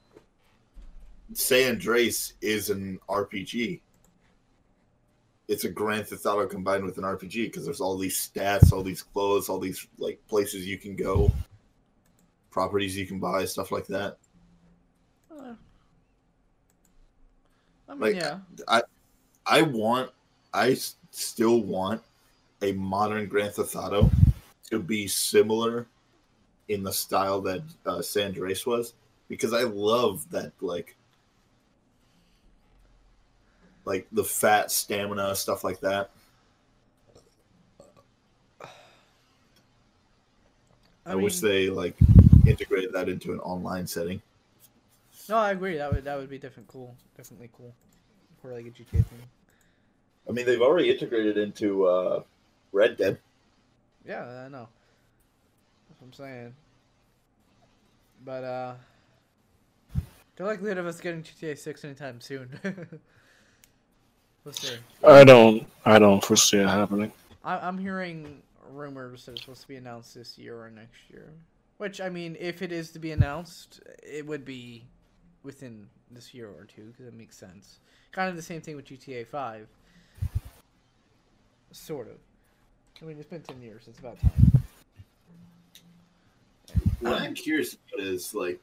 [1.33, 3.81] San Andreas is an RPG,
[5.47, 8.83] it's a Grand Theft Auto combined with an RPG because there's all these stats, all
[8.83, 11.31] these clothes, all these like places you can go,
[12.51, 14.17] properties you can buy, stuff like that.
[15.31, 15.53] Uh,
[17.87, 18.39] I mean, Like, yeah.
[18.67, 18.81] I
[19.45, 20.11] I want,
[20.53, 20.77] I
[21.11, 22.01] still want
[22.61, 24.09] a modern Grand Theft Auto
[24.69, 25.87] to be similar
[26.67, 28.93] in the style that uh, San Andreas was
[29.27, 30.95] because I love that like
[33.85, 36.11] like the fat stamina stuff like that.
[41.05, 41.95] I, wish mean, they like
[42.45, 44.21] integrated that into an online setting.
[45.27, 45.77] No, I agree.
[45.77, 46.67] That would that would be different.
[46.67, 47.73] Cool, definitely cool
[48.41, 49.21] for like a GTA thing.
[50.27, 52.21] I mean, they've already integrated into uh,
[52.71, 53.19] Red Dead.
[54.05, 54.67] Yeah, I know.
[55.87, 56.55] That's what I'm saying.
[58.25, 58.73] But uh,
[60.35, 62.49] the likelihood of us getting GTA Six anytime soon.
[64.45, 64.75] Let's see.
[65.05, 65.67] I don't.
[65.85, 67.11] I don't foresee it happening.
[67.43, 71.33] I, I'm hearing rumors that it's supposed to be announced this year or next year.
[71.77, 74.83] Which I mean, if it is to be announced, it would be
[75.43, 77.79] within this year or two because it makes sense.
[78.11, 79.67] Kind of the same thing with GTA Five.
[81.71, 82.17] Sort of.
[83.01, 83.83] I mean, it's been ten years.
[83.87, 84.63] It's about time.
[86.99, 88.59] What I'm curious about is like,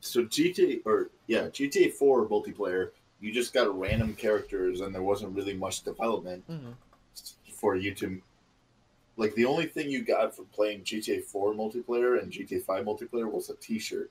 [0.00, 2.90] so GTA or yeah, GTA Four multiplayer.
[3.20, 6.70] You just got random characters, and there wasn't really much development Mm-hmm.
[7.52, 8.20] for you to.
[9.16, 13.30] Like the only thing you got from playing GTA Four multiplayer and GTA Five multiplayer
[13.30, 14.10] was a T-shirt.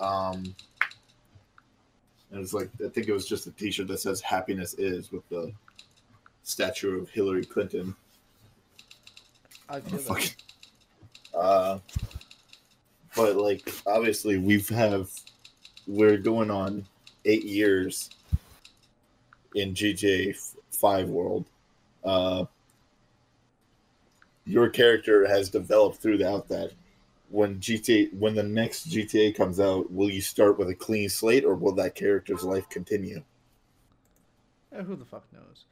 [0.00, 0.54] Um,
[2.30, 5.28] and it's like I think it was just a T-shirt that says "Happiness is" with
[5.28, 5.52] the
[6.42, 7.94] statue of Hillary Clinton.
[9.68, 10.02] I feel that.
[10.02, 10.30] Fucking-
[11.34, 11.78] Uh,
[13.16, 15.10] but like obviously we've have
[15.86, 16.86] we're going on
[17.24, 18.10] eight years
[19.54, 20.34] in GTA
[20.70, 21.46] Five world.
[22.04, 22.44] Uh,
[24.44, 26.72] your character has developed throughout that.
[27.30, 31.44] When GTA, when the next GTA comes out, will you start with a clean slate,
[31.44, 33.22] or will that character's life continue?
[34.72, 35.64] Eh, who the fuck knows?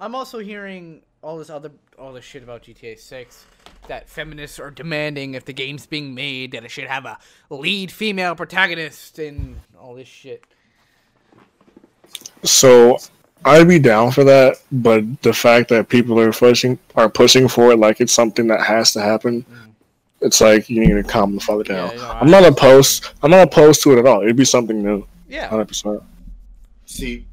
[0.00, 3.44] I'm also hearing all this other all this shit about GTA 6
[3.88, 7.18] that feminists are demanding if the game's being made that it should have a
[7.50, 10.42] lead female protagonist and all this shit.
[12.42, 12.98] So
[13.44, 17.72] I'd be down for that, but the fact that people are pushing are pushing for
[17.72, 19.72] it like it's something that has to happen, Mm.
[20.22, 21.88] it's like you need to calm the fuck down.
[21.88, 23.08] Yeah, you know, I'm not opposed.
[23.22, 24.22] I'm not opposed to it at all.
[24.22, 25.48] It'd be something new, Yeah.
[25.48, 26.02] hundred percent.
[26.86, 27.29] See, that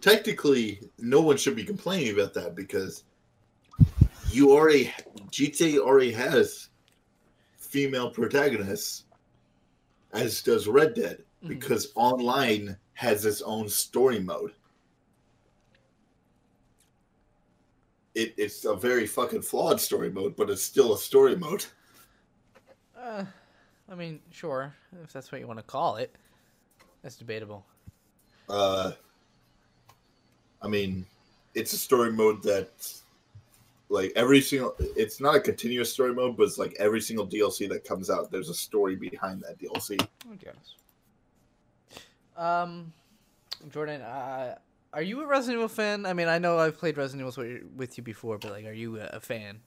[0.00, 3.04] technically no one should be complaining about that because
[4.30, 4.92] you already
[5.30, 6.68] GTA already has
[7.58, 9.04] female protagonists,
[10.12, 11.48] as does Red Dead, Mhm.
[11.48, 14.52] because online has its own story mode.
[18.14, 21.64] It, it's a very fucking flawed story mode, but it's still a story mode.
[22.96, 23.24] Uh,
[23.88, 26.14] I mean, sure, if that's what you want to call it.
[27.02, 27.66] That's debatable.
[28.48, 28.92] Uh,
[30.62, 31.04] I mean,
[31.54, 32.70] it's a story mode that,
[33.88, 37.68] like every single, it's not a continuous story mode, but it's like every single DLC
[37.68, 40.00] that comes out, there's a story behind that DLC.
[40.30, 40.74] I guess.
[42.36, 42.92] Um,
[43.70, 44.56] Jordan, uh,
[44.92, 46.06] are you a Resident Evil fan?
[46.06, 48.72] I mean, I know I've played Resident Evil with- with you before, but like, are
[48.72, 49.60] you a a fan?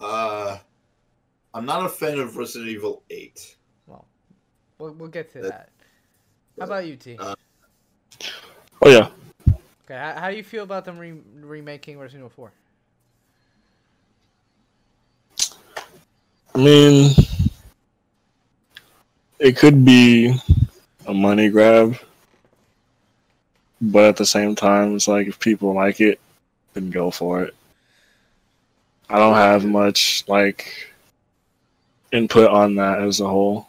[0.00, 0.58] Uh,
[1.54, 3.56] I'm not a fan of Resident Evil Eight.
[3.86, 4.06] Well,
[4.78, 5.68] we'll, we'll get to Uh, that.
[6.58, 7.16] How about you, T?
[7.18, 7.34] uh,
[8.82, 9.10] Oh yeah,
[9.90, 12.52] Okay, how, how do you feel about them re- remaking Resident Evil 4?
[16.54, 17.10] I mean,
[19.40, 20.40] it could be
[21.06, 21.96] a money grab,
[23.80, 26.20] but at the same time, it's like if people like it,
[26.74, 27.54] then go for it.
[29.08, 30.92] I don't have much like
[32.12, 33.66] input on that as a whole.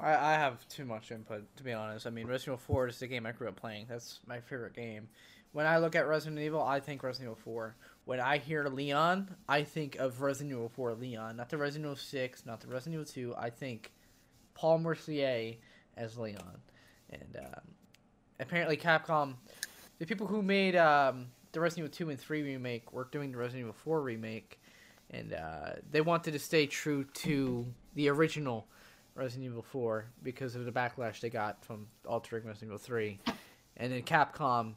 [0.00, 2.06] I, I have too much input, to be honest.
[2.06, 3.84] I mean, Resident Evil 4 is the game I grew up playing.
[3.90, 5.08] That's my favorite game.
[5.52, 7.76] When I look at Resident Evil, I think Resident Evil 4.
[8.04, 11.96] When I hear Leon, I think of Resident Evil 4 Leon, not the Resident Evil
[11.96, 13.34] 6, not the Resident Evil 2.
[13.36, 13.92] I think
[14.54, 15.56] Paul Mercier
[15.96, 16.60] as Leon.
[17.10, 17.62] And um,
[18.38, 19.34] apparently, Capcom,
[19.98, 23.38] the people who made um, the Resident Evil 2 and 3 remake, were doing the
[23.38, 24.60] Resident Evil 4 remake.
[25.10, 28.68] And uh, they wanted to stay true to the original
[29.16, 33.18] Resident Evil 4 because of the backlash they got from altering Resident Evil 3.
[33.76, 34.74] And then Capcom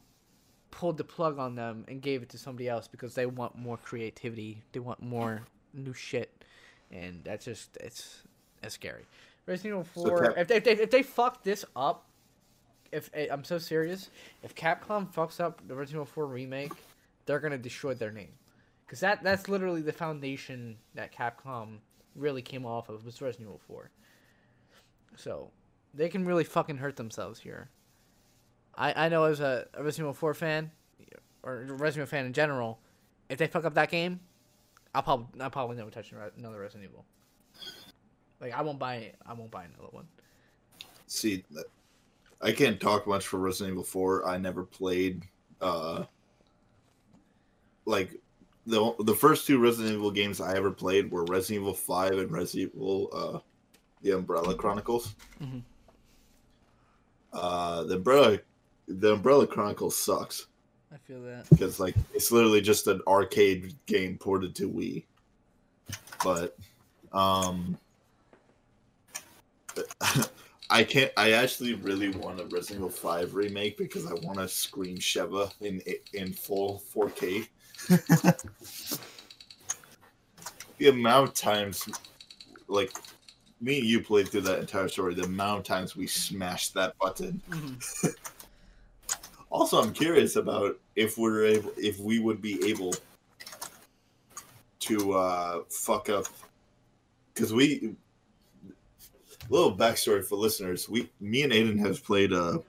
[0.74, 3.76] pulled the plug on them and gave it to somebody else because they want more
[3.76, 4.62] creativity.
[4.72, 6.44] They want more new shit.
[6.90, 8.22] And that's just, it's,
[8.62, 9.04] it's scary.
[9.46, 12.06] Resident Evil So Cap- if, they, if, they, if they fuck this up,
[12.90, 14.10] if eh, I'm so serious,
[14.42, 16.72] if Capcom fucks up the Resident Evil 4 remake,
[17.26, 18.32] they're going to destroy their name.
[18.84, 21.78] Because that, that's literally the foundation that Capcom
[22.16, 23.90] really came off of was Resident Evil 4.
[25.16, 25.50] So
[25.94, 27.68] they can really fucking hurt themselves here.
[28.76, 30.70] I, I know as a, a Resident Evil 4 fan,
[31.42, 32.78] or a Resident Evil fan in general,
[33.28, 34.20] if they fuck up that game,
[34.94, 37.04] I'll probably I'll probably never touch another Resident Evil.
[38.40, 40.06] Like I won't buy I won't buy another one.
[41.06, 41.44] See,
[42.40, 44.26] I can't talk much for Resident Evil Four.
[44.26, 45.22] I never played.
[45.60, 46.04] uh
[47.86, 48.20] Like
[48.66, 52.30] the the first two Resident Evil games I ever played were Resident Evil Five and
[52.30, 53.38] Resident Evil uh,
[54.02, 55.14] the Umbrella Chronicles.
[55.42, 55.62] Mhm.
[57.32, 58.38] Uh, the Umbrella
[58.88, 60.46] the Umbrella Chronicles sucks
[60.92, 61.48] I feel that.
[61.50, 65.04] because like it's literally just an arcade game ported to Wii.
[66.22, 66.56] But
[67.12, 67.76] um
[70.70, 74.48] I can't I actually really want a Resident Evil 5 remake because I want to
[74.48, 77.46] scream Sheva in in full 4K.
[80.78, 81.88] the amount of times
[82.68, 82.92] like
[83.60, 86.94] me and you played through that entire story, the amount of times we smashed that
[86.98, 88.14] button Mhm.
[89.54, 92.92] also, I'm curious about if we're able, if we would be able
[94.80, 96.26] to uh, fuck up,
[97.32, 97.94] because we.
[99.50, 102.62] Little backstory for listeners: We, me and Aiden have played a,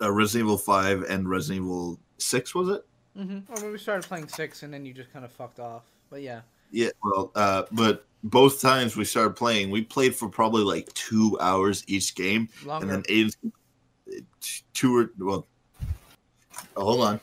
[0.00, 2.54] uh, Resident Evil Five and Resident Evil Six.
[2.54, 2.86] Was it?
[3.16, 3.52] Mm-hmm.
[3.52, 5.82] Well, we started playing six, and then you just kind of fucked off.
[6.08, 6.88] But yeah, Yeah.
[7.04, 11.84] Well, uh, but both times we started playing, we played for probably like two hours
[11.86, 12.86] each game, longer.
[12.86, 13.36] and then Aiden's
[14.72, 15.46] two or well.
[16.76, 17.20] Oh, hold on.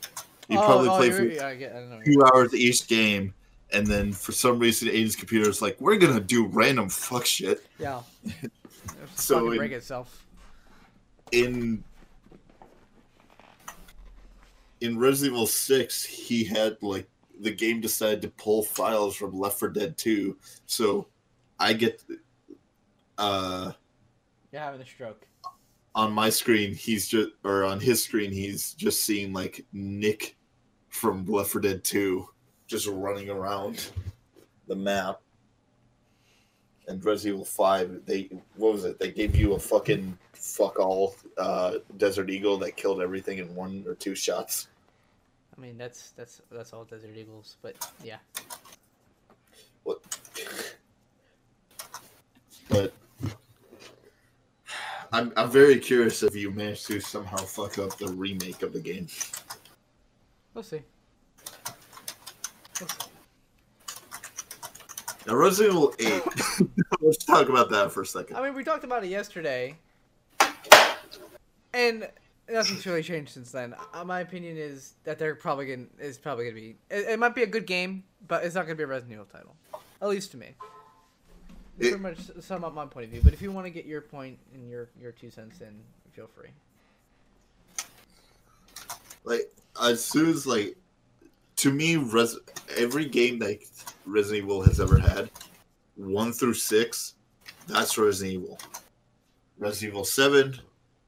[0.49, 1.75] You oh, probably oh, played for yeah, I get.
[1.75, 3.33] I two hours each game,
[3.73, 7.65] and then for some reason, Aiden's computer is like, "We're gonna do random fuck shit."
[7.79, 8.01] Yeah.
[9.15, 10.25] So in- break itself.
[11.31, 11.83] In
[14.79, 17.07] in Resident Evil Six, he had like
[17.39, 21.07] the game decided to pull files from Left 4 Dead 2, so
[21.59, 22.03] I get
[23.17, 23.71] uh
[24.51, 25.25] You're having a stroke.
[25.97, 30.37] On my screen he's just or on his screen he's just seeing like Nick
[30.89, 32.29] from Left 4 Dead 2
[32.67, 33.91] just running around
[34.67, 35.21] the map.
[36.87, 38.99] And Resident Evil 5, they what was it?
[38.99, 43.83] They gave you a fucking fuck all uh, Desert Eagle that killed everything in one
[43.87, 44.67] or two shots.
[45.57, 48.17] I mean, that's that's that's all Desert Eagles, but yeah.
[49.83, 50.01] What?
[52.69, 52.93] But
[55.11, 58.79] I'm I'm very curious if you managed to somehow fuck up the remake of the
[58.79, 59.07] game.
[60.53, 60.81] We'll see.
[62.79, 63.07] We'll see.
[65.27, 66.23] Now, Resident Evil 8.
[67.01, 68.37] Let's talk about that for a second.
[68.37, 69.75] I mean, we talked about it yesterday,
[71.73, 72.09] and
[72.49, 73.75] nothing's really changed since then.
[73.93, 76.77] Uh, my opinion is that they're probably gonna is probably gonna be.
[76.89, 79.25] It, it might be a good game, but it's not gonna be a Resident Evil
[79.25, 79.55] title,
[80.01, 80.55] at least to me.
[81.79, 83.21] It- Pretty much sum up my point of view.
[83.23, 85.79] But if you want to get your point and your your two cents in,
[86.11, 86.49] feel free.
[89.23, 90.75] Like, as soon as, like,
[91.57, 92.37] to me, Res-
[92.77, 93.57] every game that
[94.05, 95.29] Resident Evil has ever had,
[95.95, 97.15] 1 through 6,
[97.67, 98.59] that's Resident Evil.
[99.57, 100.59] Resident Evil 7,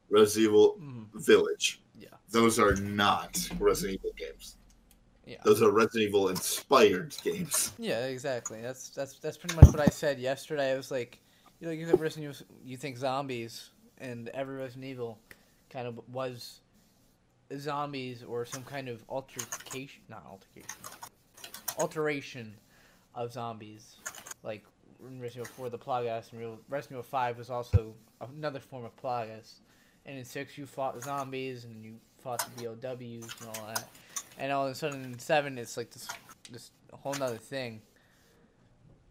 [0.09, 1.07] Resident Evil Mhm.
[1.25, 1.81] Village.
[1.97, 2.09] Yeah.
[2.29, 4.57] Those are not Resident Evil games.
[5.29, 5.37] Yeah.
[5.43, 7.71] Those are Resident Evil inspired games.
[7.77, 8.61] Yeah, exactly.
[8.61, 10.73] That's that's that's pretty much what I said yesterday.
[10.73, 11.19] I was like,
[11.59, 15.19] you know, you think Resident Evil, you think zombies, and every Resident Evil
[15.69, 16.61] kind of was
[17.59, 20.77] zombies or some kind of altercation, not altercation,
[21.77, 22.55] alteration
[23.13, 23.97] of zombies.
[24.41, 24.63] Like
[25.07, 27.93] in Resident Evil 4, the Plagas, and Real- Resident Evil 5 was also
[28.35, 29.59] another form of Plagas.
[30.07, 33.87] And in 6, you fought zombies and you fought the BOWs and all that.
[34.39, 36.07] And all of a sudden in 7, it's like this
[36.51, 37.81] this whole nother thing.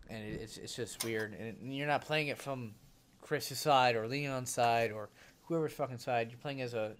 [0.09, 1.35] And it, it's, it's just weird.
[1.35, 2.75] And you're not playing it from
[3.21, 5.11] Chris's side or Leon's side or
[5.43, 6.31] whoever's fucking side.
[6.31, 6.93] You're playing as a,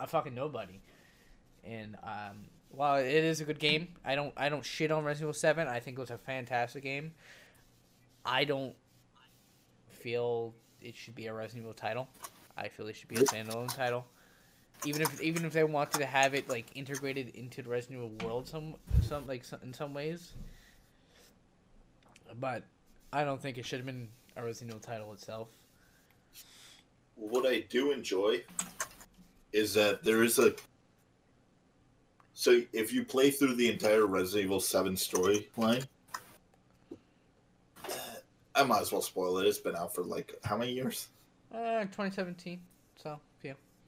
[0.00, 0.80] a fucking nobody.
[1.64, 5.28] And um, while it is a good game, I don't I don't shit on Resident
[5.28, 5.68] Evil 7.
[5.68, 7.12] I think it was a fantastic game.
[8.24, 8.74] I don't
[9.88, 12.08] feel it should be a Resident Evil title.
[12.56, 14.06] I feel it should be a standalone title.
[14.84, 18.28] Even if even if they wanted to have it like integrated into the Resident Evil
[18.28, 20.32] world some some like some, in some ways.
[22.40, 22.64] But
[23.12, 25.48] I don't think it should have been a Resident Evil title itself.
[27.14, 28.42] What I do enjoy
[29.52, 30.54] is that there is a.
[32.34, 35.86] So if you play through the entire Resident Evil 7 storyline,
[38.54, 39.46] I might as well spoil it.
[39.46, 41.08] It's been out for like how many years?
[41.52, 42.60] Uh, 2017.
[42.96, 43.20] So.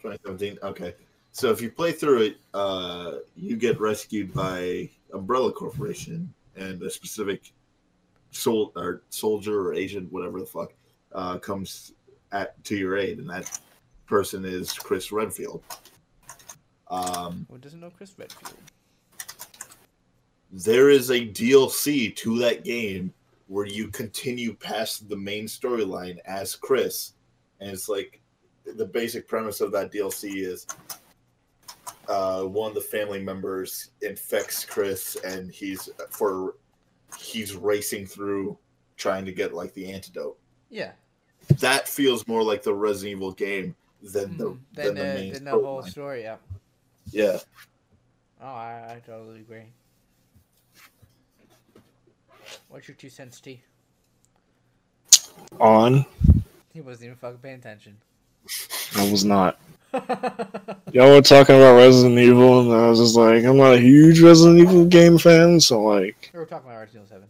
[0.04, 0.58] 2017.
[0.62, 0.94] Okay.
[1.32, 6.90] So if you play through it, uh, you get rescued by Umbrella Corporation and a
[6.90, 7.52] specific
[8.30, 10.72] sol- or soldier or agent, whatever the fuck,
[11.12, 11.92] uh, comes
[12.32, 13.58] at to your aid, and that
[14.06, 15.62] person is Chris Redfield.
[16.88, 18.54] Um, Who doesn't know Chris Redfield?
[20.56, 23.12] there is a DLC to that game
[23.48, 27.14] where you continue past the main storyline as Chris,
[27.60, 28.20] and it's like
[28.64, 30.66] the basic premise of that DLC is
[32.08, 36.56] uh, one of the family members infects Chris, and he's for
[37.18, 38.58] he's racing through
[38.96, 40.38] trying to get like the antidote.
[40.70, 40.92] Yeah.
[41.60, 44.58] That feels more like the Resident Evil game than the Mhm.
[44.72, 45.90] than Then, the uh, main then the whole storyline.
[45.90, 46.22] story.
[46.22, 46.36] Yeah.
[47.10, 47.38] Yeah.
[48.40, 49.66] Oh, I, I totally agree.
[52.68, 53.62] What's your two cents, T?
[55.60, 56.04] On.
[56.72, 57.96] He wasn't even fucking paying attention.
[58.96, 59.58] I was not.
[60.92, 64.20] Y'all were talking about Resident Evil, and I was just like, I'm not a huge
[64.20, 67.28] Resident Evil game fan, so like, we were talking about Resident Evil Seven.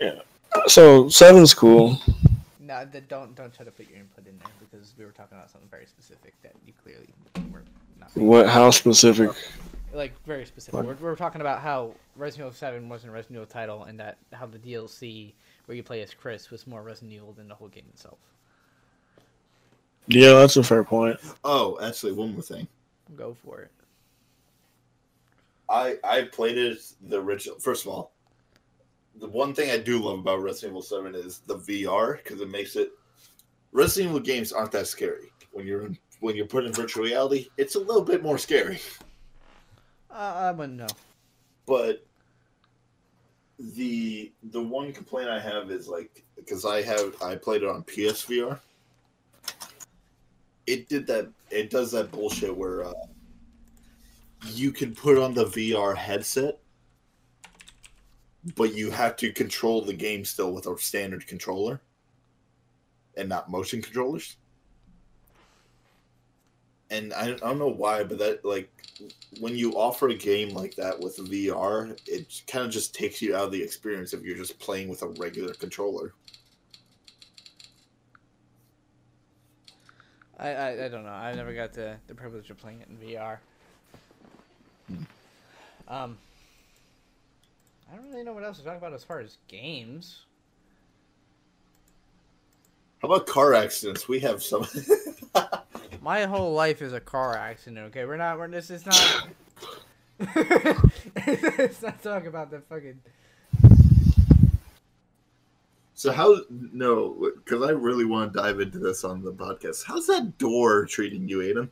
[0.00, 0.66] Yeah.
[0.66, 1.98] so seven's cool.
[2.58, 5.50] No, don't don't try to put your input in there because we were talking about
[5.50, 7.08] something very specific that you clearly
[7.52, 7.64] were
[7.98, 8.16] not.
[8.16, 8.48] What?
[8.48, 9.30] How specific?
[9.92, 10.80] Like very specific.
[10.80, 14.18] We're, we're talking about how Resident Evil Seven wasn't a Resident Evil title, and that
[14.32, 15.32] how the DLC
[15.66, 18.18] where you play as Chris was more Resident Evil than the whole game itself.
[20.06, 21.18] Yeah, that's a fair point.
[21.44, 22.66] Oh, actually, one more thing.
[23.16, 23.70] Go for it.
[25.68, 26.78] I I played it
[27.08, 27.58] the original.
[27.60, 28.12] First of all,
[29.16, 32.50] the one thing I do love about Resident Evil Seven is the VR because it
[32.50, 32.90] makes it.
[33.72, 37.46] Resident Evil games aren't that scary when you're in, when you're put in virtual reality.
[37.56, 38.80] It's a little bit more scary,
[40.10, 40.88] Uh, I wouldn't know.
[41.66, 42.04] but
[43.76, 47.84] the the one complaint I have is like because I have I played it on
[47.84, 48.58] PSVR.
[50.70, 51.28] It did that.
[51.50, 52.92] It does that bullshit where uh,
[54.46, 56.60] you can put on the VR headset,
[58.54, 61.80] but you have to control the game still with a standard controller,
[63.16, 64.36] and not motion controllers.
[66.88, 68.70] And I, I don't know why, but that like
[69.40, 73.34] when you offer a game like that with VR, it kind of just takes you
[73.34, 76.14] out of the experience if you're just playing with a regular controller.
[80.40, 81.10] I, I, I don't know.
[81.10, 83.38] I never got the, the privilege of playing it in VR.
[85.86, 86.16] Um,
[87.92, 90.24] I don't really know what else to talk about as far as games.
[93.02, 94.08] How about car accidents?
[94.08, 94.66] We have some.
[96.02, 97.78] My whole life is a car accident.
[97.88, 98.38] Okay, we're not.
[98.38, 99.28] We're this is not.
[101.26, 103.00] Let's not talk about the fucking.
[106.00, 106.34] So how?
[106.48, 109.84] No, because I really want to dive into this on the podcast.
[109.84, 111.68] How's that door treating you, Aiden?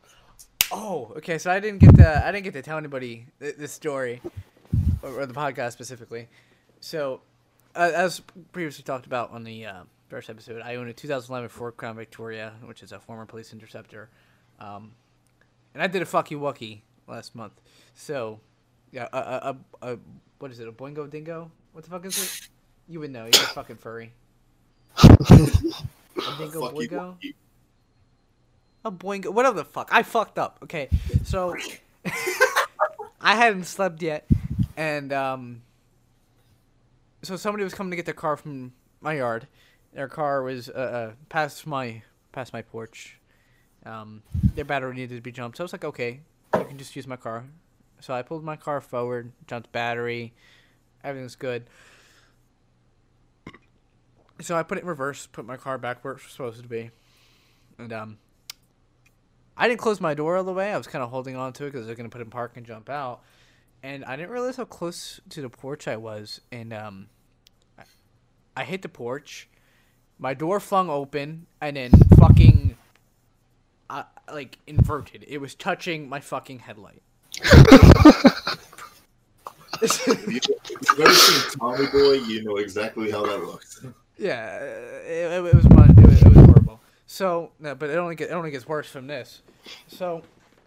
[0.70, 1.39] Oh, okay.
[1.39, 2.26] So I didn't get to.
[2.26, 4.20] I didn't get to tell anybody th- this story,
[5.03, 6.29] or, or the podcast specifically.
[6.81, 7.22] So,
[7.74, 8.20] uh, as
[8.53, 12.53] previously talked about on the uh, first episode, I own a 2011 Ford Crown Victoria,
[12.66, 14.11] which is a former police interceptor,
[14.61, 14.93] um,
[15.72, 17.62] and I did a fucky wucky last month.
[17.95, 18.41] So,
[18.93, 19.99] yeah, a, a, a, a
[20.39, 20.68] what is it?
[20.68, 21.51] A boingo dingo?
[21.72, 22.49] What the fuck is it?
[22.89, 23.24] You would know.
[23.24, 24.12] You're a fucking furry.
[24.99, 27.14] A dingo Fuck you, boingo.
[27.20, 27.34] you-
[28.84, 29.89] A boingo, whatever the fuck.
[29.93, 30.59] I fucked up.
[30.64, 30.89] Okay,
[31.24, 31.55] so
[33.20, 34.26] I hadn't slept yet,
[34.76, 35.62] and um,
[37.22, 39.47] so somebody was coming to get their car from my yard.
[39.93, 43.16] Their car was uh, uh past my past my porch.
[43.86, 44.22] Um,
[44.55, 46.20] their battery needed to be jumped, so I was like, okay,
[46.55, 47.45] you can just use my car.
[48.01, 50.32] So I pulled my car forward, jumped battery,
[51.05, 51.64] everything's good.
[54.41, 56.91] So I put it in reverse, put my car back where it's supposed to be,
[57.78, 58.18] and um,
[59.57, 60.72] I didn't close my door all the way.
[60.72, 62.30] I was kind of holding on to it because I was gonna put it in
[62.30, 63.20] park and jump out,
[63.82, 67.09] and I didn't realize how close to the porch I was, and um,
[67.78, 67.82] I,
[68.57, 69.49] I hit the porch,
[70.18, 72.76] my door flung open, and then fucking,
[73.91, 75.24] uh, like inverted.
[75.26, 77.03] It was touching my fucking headlight.
[79.80, 83.84] If you've ever seen Tommy Boy, you know exactly how that looks.
[84.19, 85.91] Yeah, it, it, was one.
[85.91, 86.81] It it was horrible.
[87.07, 89.43] So, no, but it only get, it only gets worse from this.
[89.87, 90.23] So,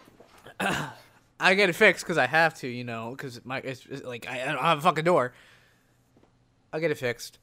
[0.60, 4.28] I get it fixed because I have to, you know, because my it's, it's like
[4.30, 5.34] I, I don't have a fucking door.
[6.72, 7.40] I get it fixed,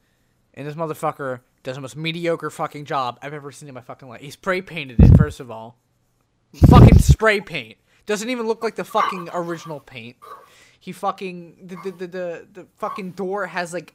[0.55, 4.09] and this motherfucker does the most mediocre fucking job I've ever seen in my fucking
[4.09, 4.23] life.
[4.23, 5.77] He spray painted it first of all,
[6.69, 7.77] fucking spray paint.
[8.07, 10.17] Doesn't even look like the fucking original paint.
[10.81, 13.95] He fucking the the the the, the fucking door has like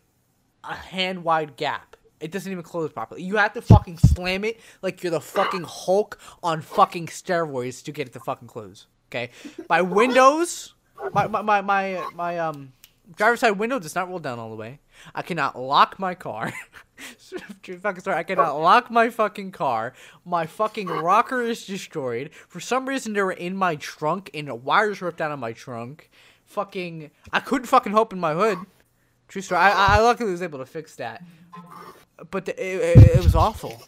[0.63, 1.95] a hand wide gap.
[2.23, 3.23] It doesn't even close properly.
[3.23, 7.91] You have to fucking slam it like you're the fucking Hulk on fucking steroids to
[7.91, 8.87] get it to fucking close.
[9.11, 9.29] Okay,
[9.69, 10.73] my windows,
[11.13, 12.73] my my my my, my um
[13.15, 14.79] driver's side window does not roll down all the way.
[15.13, 16.53] I cannot lock my car.
[17.61, 18.17] True fucking story.
[18.17, 19.93] I cannot lock my fucking car.
[20.25, 22.29] My fucking rocker is destroyed.
[22.47, 25.53] For some reason, they were in my trunk, and the wires ripped out of my
[25.53, 26.09] trunk.
[26.45, 28.59] fucking I couldn't fucking open my hood.
[29.27, 29.61] True story.
[29.61, 31.23] I, I luckily was able to fix that,
[32.29, 33.81] but the, it, it, it was awful.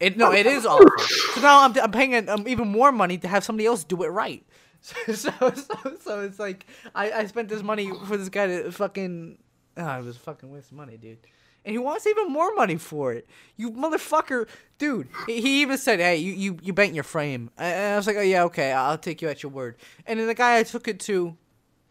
[0.00, 0.90] It no, it is awful.
[1.34, 4.08] So now I'm, I'm paying um, even more money to have somebody else do it
[4.08, 4.44] right.
[4.80, 8.70] So so so, so it's like I, I spent this money for this guy to
[8.70, 9.38] fucking.
[9.76, 11.18] Oh, it was fucking waste money, dude.
[11.64, 13.28] And he wants even more money for it.
[13.56, 14.48] You motherfucker,
[14.78, 15.08] dude.
[15.26, 18.16] He, he even said, "Hey, you you you bent your frame." And I was like,
[18.16, 20.86] "Oh yeah, okay, I'll take you at your word." And then the guy I took
[20.86, 21.36] it to,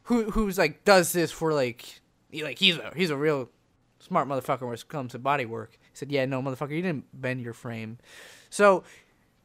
[0.03, 1.99] who who's like does this for like
[2.32, 3.49] he, like he's a he's a real
[4.08, 5.72] smart motherfucker when it comes to body work.
[5.74, 7.97] He said, "Yeah, no, motherfucker, you didn't bend your frame."
[8.49, 8.84] So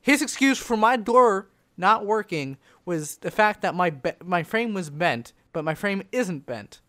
[0.00, 4.74] his excuse for my door not working was the fact that my be- my frame
[4.74, 6.80] was bent, but my frame isn't bent.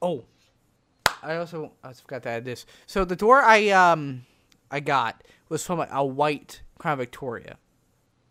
[0.00, 0.24] Oh,
[1.22, 2.66] I also I forgot to add this.
[2.86, 4.26] So the door I um
[4.70, 7.58] I got was from a, a white Crown Victoria,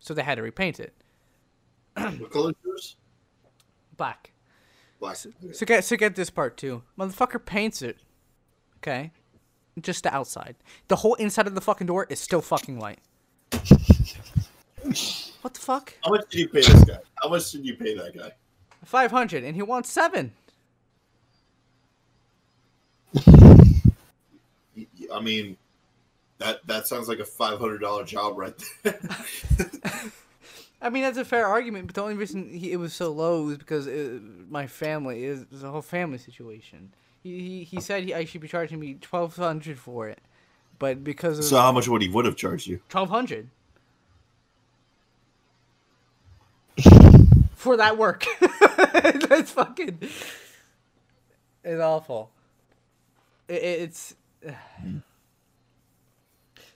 [0.00, 0.92] so they had to repaint it
[1.96, 2.96] What color yours?
[3.96, 4.32] black.
[5.00, 5.16] Black.
[5.16, 6.82] So get so get this part too.
[6.98, 7.98] Motherfucker paints it.
[8.82, 9.12] Okay.
[9.80, 10.56] Just the outside.
[10.88, 12.98] The whole inside of the fucking door is still fucking light.
[13.52, 15.94] what the fuck?
[16.02, 16.98] How much did you pay this guy?
[17.22, 18.32] How much did you pay that guy?
[18.84, 20.32] Five hundred, and he wants seven.
[23.16, 23.20] I
[25.22, 25.56] mean,
[26.38, 28.98] that that sounds like a five hundred dollar job right there.
[30.82, 33.44] I mean, that's a fair argument, but the only reason he, it was so low
[33.44, 34.20] was because it,
[34.50, 36.92] my family is it's a whole family situation.
[37.22, 40.18] He he, he said he, I should be charging me twelve hundred for it,
[40.78, 42.80] but because of so how much would he would have charged you?
[42.88, 43.48] twelve hundred
[47.54, 48.24] for that work.
[49.28, 49.98] That's fucking.
[51.64, 52.30] It's awful.
[53.48, 54.14] It, it- it's.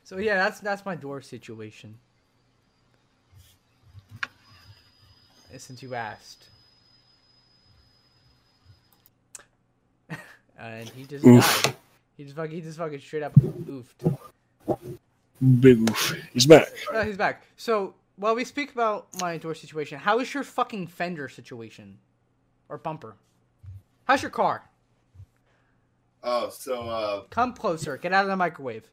[0.05, 1.99] So yeah, that's that's my door situation.
[5.57, 6.44] Since you asked.
[10.59, 11.63] And he just Oof.
[11.63, 11.75] died.
[12.17, 14.19] He just fucking he just fucking straight up oofed.
[15.61, 16.17] Big oof.
[16.33, 16.69] He's back.
[16.93, 17.43] Oh, he's back.
[17.57, 21.99] So while we speak about my door situation, how is your fucking fender situation,
[22.69, 23.17] or bumper?
[24.05, 24.63] How's your car?
[26.23, 27.97] Oh, so uh, Come closer.
[27.97, 28.89] Get out of the microwave.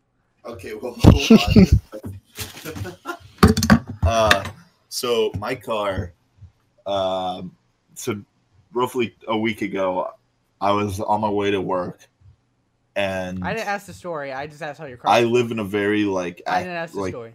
[0.46, 1.40] Okay, well, hold
[3.06, 3.18] on.
[4.04, 4.44] uh,
[4.90, 6.12] so my car,
[6.86, 7.56] um,
[7.96, 8.22] so
[8.74, 10.12] roughly a week ago,
[10.64, 12.08] I was on my way to work,
[12.96, 14.32] and I didn't ask the story.
[14.32, 15.12] I just asked how your car.
[15.12, 17.34] I live in a very like, I act- didn't ask the like, story.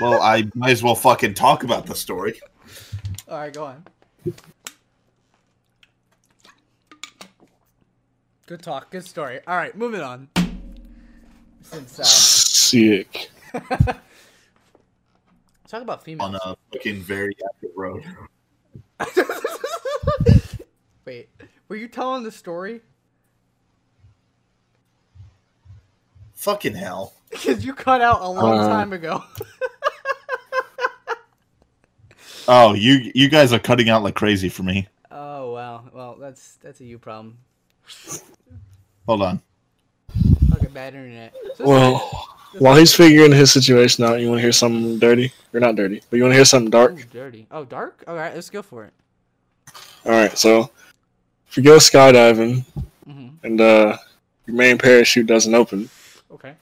[0.00, 2.40] well, I might as well fucking talk about the story.
[3.28, 3.84] All right, go on.
[8.46, 8.90] Good talk.
[8.90, 9.38] Good story.
[9.46, 10.28] All right, moving on.
[11.62, 13.30] Since uh, Sick.
[15.68, 16.34] talk about females.
[16.34, 18.04] on a fucking very active road.
[21.04, 21.28] Wait,
[21.68, 22.80] were you telling the story?
[26.34, 27.14] Fucking hell!
[27.32, 28.68] Because you cut out a long Uh.
[28.68, 29.22] time ago.
[32.48, 34.88] Oh, you you guys are cutting out like crazy for me.
[35.12, 35.84] oh wow.
[35.94, 37.38] Well, that's that's a you problem.
[39.06, 39.40] Hold on.
[40.50, 41.34] Fucking bad internet.
[41.56, 42.28] So Well,
[42.58, 45.32] while he's figuring his situation out, you want to hear something dirty?
[45.54, 46.92] Or not dirty, but you want to hear something dark?
[46.98, 47.46] Ooh, dirty.
[47.52, 48.02] Oh, dark.
[48.08, 48.92] All right, let's go for it.
[50.04, 50.68] All right, so
[51.52, 52.64] if you go skydiving
[53.04, 53.96] hmm and uh,
[54.46, 55.90] your main parachute doesn't open
[56.32, 56.54] Okay.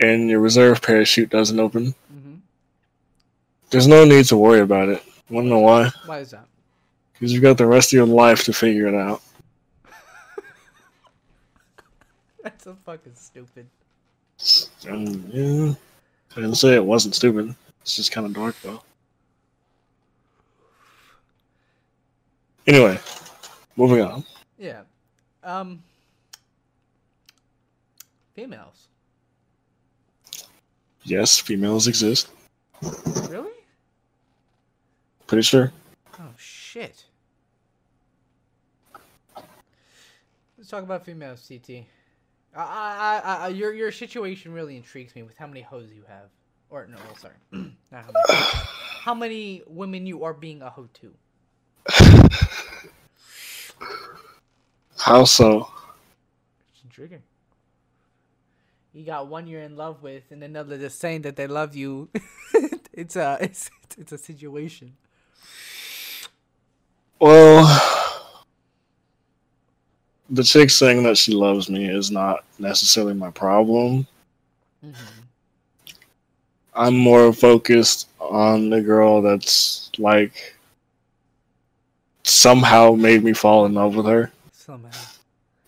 [0.00, 2.34] and your reserve parachute doesn't open, hmm
[3.70, 5.02] there's no need to worry about it.
[5.30, 5.90] Want to know why?
[6.06, 6.46] Why is that?
[7.12, 9.22] Because you've got the rest of your life to figure it out.
[12.42, 13.66] That's so fucking stupid.
[14.88, 15.74] And yeah,
[16.32, 17.54] I didn't say it wasn't stupid.
[17.82, 18.82] It's just kind of dark though.
[22.66, 22.98] Anyway,
[23.76, 24.24] moving on.
[24.58, 24.82] Yeah.
[25.42, 25.82] Um.
[28.34, 28.88] Females.
[31.04, 32.28] Yes, females exist.
[33.28, 33.52] Really?
[35.26, 35.72] Pretty sure.
[36.18, 37.04] Oh shit.
[40.56, 41.84] Let's talk about females, CT.
[42.56, 46.30] I, I, I, your your situation really intrigues me with how many hoes you have,
[46.70, 47.34] or no, well, sorry,
[47.90, 48.40] not how many.
[49.00, 51.12] how many women you are being a hoe to?
[54.98, 55.68] How so?
[56.72, 57.22] It's intriguing.
[58.92, 62.08] You got one you're in love with, and another just saying that they love you.
[62.92, 64.96] it's a it's it's a situation.
[67.20, 67.64] Well,
[70.30, 74.06] the chick saying that she loves me is not necessarily my problem.
[74.82, 75.24] hmm
[76.74, 80.53] I'm more focused on the girl that's like
[82.24, 84.32] somehow made me fall in love with her.
[84.52, 84.90] Somehow.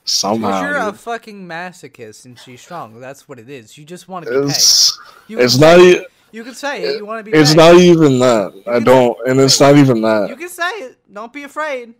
[0.04, 0.62] Somehow.
[0.62, 3.00] You're a fucking masochist and she's strong.
[3.00, 3.76] That's what it is.
[3.78, 4.50] You just want to be pegged.
[4.50, 4.98] It's
[5.28, 5.78] You it's not.
[5.78, 6.96] say, e- You can say it.
[6.96, 7.59] You want to be It's pegged.
[7.59, 8.62] not even that.
[8.66, 10.28] I don't, and it's not even that.
[10.30, 10.98] You can say it.
[11.12, 11.94] Don't be afraid.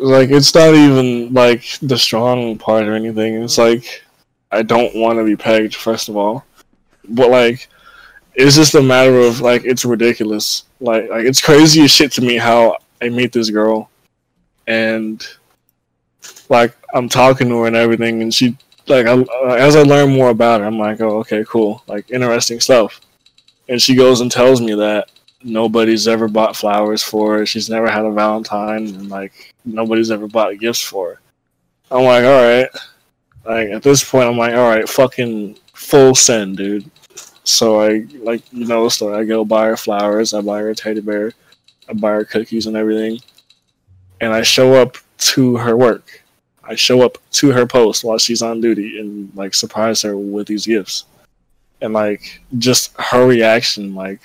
[0.00, 3.42] like it's not even like the strong part or anything.
[3.42, 3.74] It's mm.
[3.74, 4.04] like
[4.50, 6.44] I don't want to be pegged first of all,
[7.08, 7.68] but like
[8.34, 10.64] it's just a matter of like it's ridiculous.
[10.80, 13.90] Like like it's crazy as shit to me how I meet this girl,
[14.66, 15.26] and
[16.48, 20.12] like I'm talking to her and everything, and she like I, uh, as I learn
[20.12, 23.00] more about her, I'm like, oh okay, cool, like interesting stuff.
[23.68, 25.10] And she goes and tells me that
[25.42, 27.46] nobody's ever bought flowers for her.
[27.46, 31.20] She's never had a Valentine, and like nobody's ever bought gifts for her.
[31.90, 32.68] I'm like, all right.
[33.44, 36.90] Like at this point, I'm like, all right, fucking full send, dude.
[37.44, 39.16] So I like you know the story.
[39.16, 40.34] I go buy her flowers.
[40.34, 41.32] I buy her a teddy bear.
[41.94, 43.20] Buy her cookies and everything.
[44.20, 46.22] And I show up to her work.
[46.62, 50.46] I show up to her post while she's on duty and like surprise her with
[50.46, 51.04] these gifts.
[51.80, 54.20] And like just her reaction, like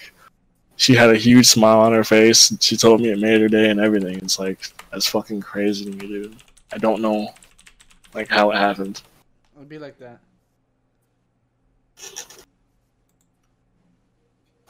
[0.75, 2.55] she had a huge smile on her face.
[2.61, 4.17] She told me it made her day and everything.
[4.17, 4.59] It's like
[4.91, 6.35] that's fucking crazy to me, dude.
[6.73, 7.33] I don't know,
[8.13, 9.01] like how it happened.
[9.55, 10.19] It'd be like that.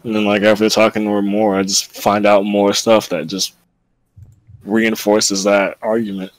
[0.05, 3.25] And then like after talking to her more, I just find out more stuff that
[3.25, 3.55] just
[4.63, 6.31] reinforces that argument.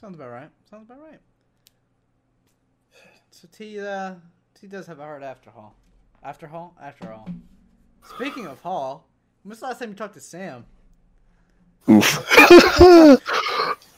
[0.00, 0.48] Sounds about right.
[0.70, 1.20] Sounds about right.
[3.30, 4.14] So T, uh,
[4.58, 5.74] T does have a hard after haul.
[6.22, 6.74] After haul?
[6.80, 7.28] After all.
[8.16, 9.06] Speaking of haul,
[9.42, 10.64] when's the last time you talked to Sam?
[11.90, 12.16] Oof.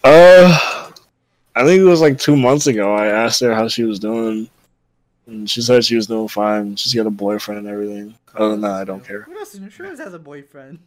[0.02, 0.90] uh,
[1.54, 2.92] I think it was like two months ago.
[2.92, 4.50] I asked her how she was doing,
[5.28, 6.74] and she said she was doing fine.
[6.76, 8.14] She's got a boyfriend and everything.
[8.34, 9.22] Other than that, I don't care.
[9.22, 9.54] Who else?
[9.56, 9.70] new?
[9.70, 10.78] Sure has a boyfriend.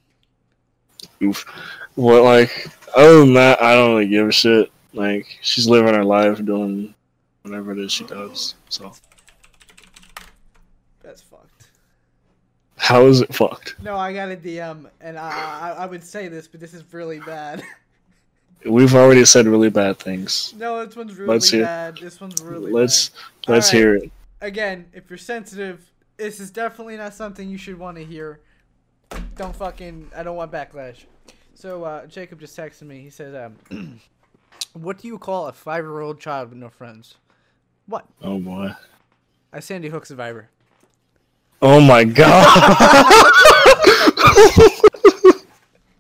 [1.22, 1.46] Oof.
[1.96, 4.72] What like, other than that, I don't really give a shit.
[4.94, 6.94] Like, she's living her life, doing
[7.44, 8.56] whatever it is she does.
[8.70, 8.92] So,
[11.02, 11.70] That's fucked.
[12.78, 13.76] how is it fucked?
[13.82, 16.84] No, I got a DM, and I, I I would say this, but this is
[16.94, 17.64] really bad.
[18.66, 20.54] We've already said really bad things.
[20.58, 21.98] no, this one's really Let's hear- bad.
[21.98, 23.20] This one's really let's bad.
[23.54, 23.82] let's Alright.
[23.82, 24.12] hear it.
[24.42, 28.42] Again, if you're sensitive, this is definitely not something you should want to hear.
[29.36, 30.12] Don't fucking.
[30.16, 31.06] I don't want backlash.
[31.54, 33.02] So uh, Jacob just texted me.
[33.02, 34.00] He said, um,
[34.74, 37.16] "What do you call a five-year-old child with no friends?"
[37.86, 38.06] What?
[38.22, 38.72] Oh boy.
[39.54, 40.50] I Sandy Hook survivor.
[41.62, 43.22] Oh my god.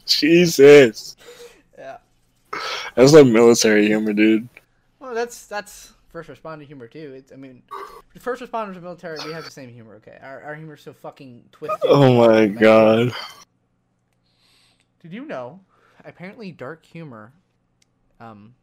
[0.06, 1.16] Jesus.
[1.78, 1.98] Yeah.
[2.96, 4.50] That's like military humor, dude.
[5.00, 7.14] Well, that's that's first responder humor too.
[7.16, 7.64] It's, I mean,
[8.20, 9.95] first responders and military, we have the same humor.
[9.95, 11.80] Okay, our our humor's so fucking twisted.
[11.84, 13.14] Oh my god.
[15.01, 15.62] Did you know?
[16.03, 17.32] Apparently, dark humor,
[18.20, 18.55] um,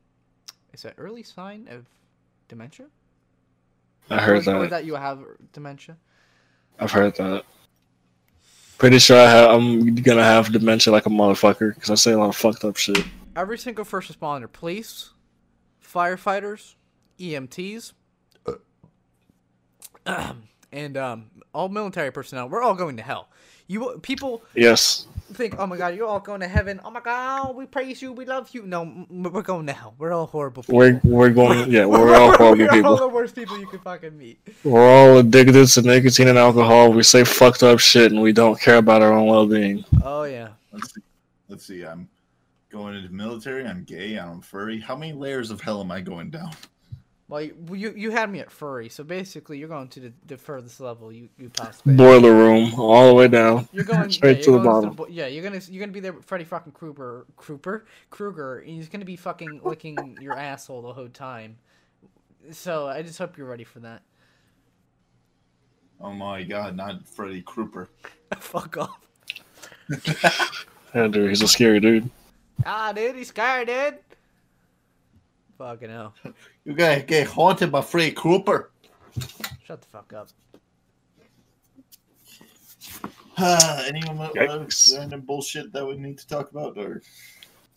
[0.73, 1.87] is an early sign of
[2.49, 2.87] dementia.
[4.11, 4.71] I heard or that.
[4.71, 5.21] that you have
[5.53, 5.97] dementia.
[6.79, 7.45] I've heard that.
[8.79, 12.19] Pretty sure I have, I'm gonna have dementia like a motherfucker because I say a
[12.19, 13.05] lot of fucked up shit.
[13.35, 15.11] Every single first responder, police,
[15.85, 16.75] firefighters,
[17.19, 17.93] EMTs,
[20.73, 23.29] and um, all military personnel, we're all going to hell.
[23.67, 25.07] You people Yes.
[25.35, 26.81] think, oh my god, you're all going to heaven.
[26.83, 28.63] Oh my god, we praise you, we love you.
[28.63, 29.95] No, we're going to hell.
[29.99, 30.63] We're all horrible.
[30.63, 30.79] People.
[30.79, 32.97] We're we're going yeah, we're all horrible we're all people.
[32.97, 34.39] the worst people you could fucking meet.
[34.65, 36.93] We're all addicted to nicotine and alcohol.
[36.95, 39.85] We say fucked up shit and we don't care about our own well being.
[40.03, 40.49] Oh yeah.
[40.73, 41.01] Let's see.
[41.51, 41.83] Let's see.
[41.85, 42.09] I'm
[42.71, 43.67] going into military.
[43.67, 44.17] I'm gay.
[44.17, 44.81] I'm furry.
[44.81, 46.53] How many layers of hell am I going down?
[47.29, 50.39] Well, you, you you had me at furry, so basically you're going to the, the
[50.39, 51.95] furthest level you, you possibly.
[51.95, 53.69] Boiler room, all the way down.
[53.71, 54.97] You're going Straight yeah, to you're the going bottom.
[54.97, 58.71] bo- yeah, you're gonna you're gonna be there with Freddy fucking Krueger, Krueger, Krueger, and
[58.71, 61.59] he's gonna be fucking licking your asshole the whole time.
[62.51, 64.01] So I just hope you're ready for that.
[66.01, 67.89] Oh my god, not Freddy Krueger.
[68.39, 68.99] Fuck off.
[70.95, 72.09] Yeah, dude, he's a scary dude.
[72.65, 73.99] Ah, dude, he's scary, dude.
[75.59, 76.15] Fucking hell.
[76.69, 78.69] You gotta get haunted by Freddy Krueger.
[79.65, 80.29] Shut the fuck up.
[83.39, 84.95] Uh, any other Yikes.
[84.95, 86.77] random bullshit that we need to talk about?
[86.77, 87.01] Or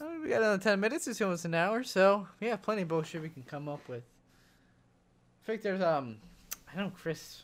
[0.01, 1.07] Uh, We got another ten minutes.
[1.07, 4.03] It's almost an hour, so we have plenty of bullshit we can come up with.
[4.03, 6.17] I think there's um,
[6.73, 7.43] I know Chris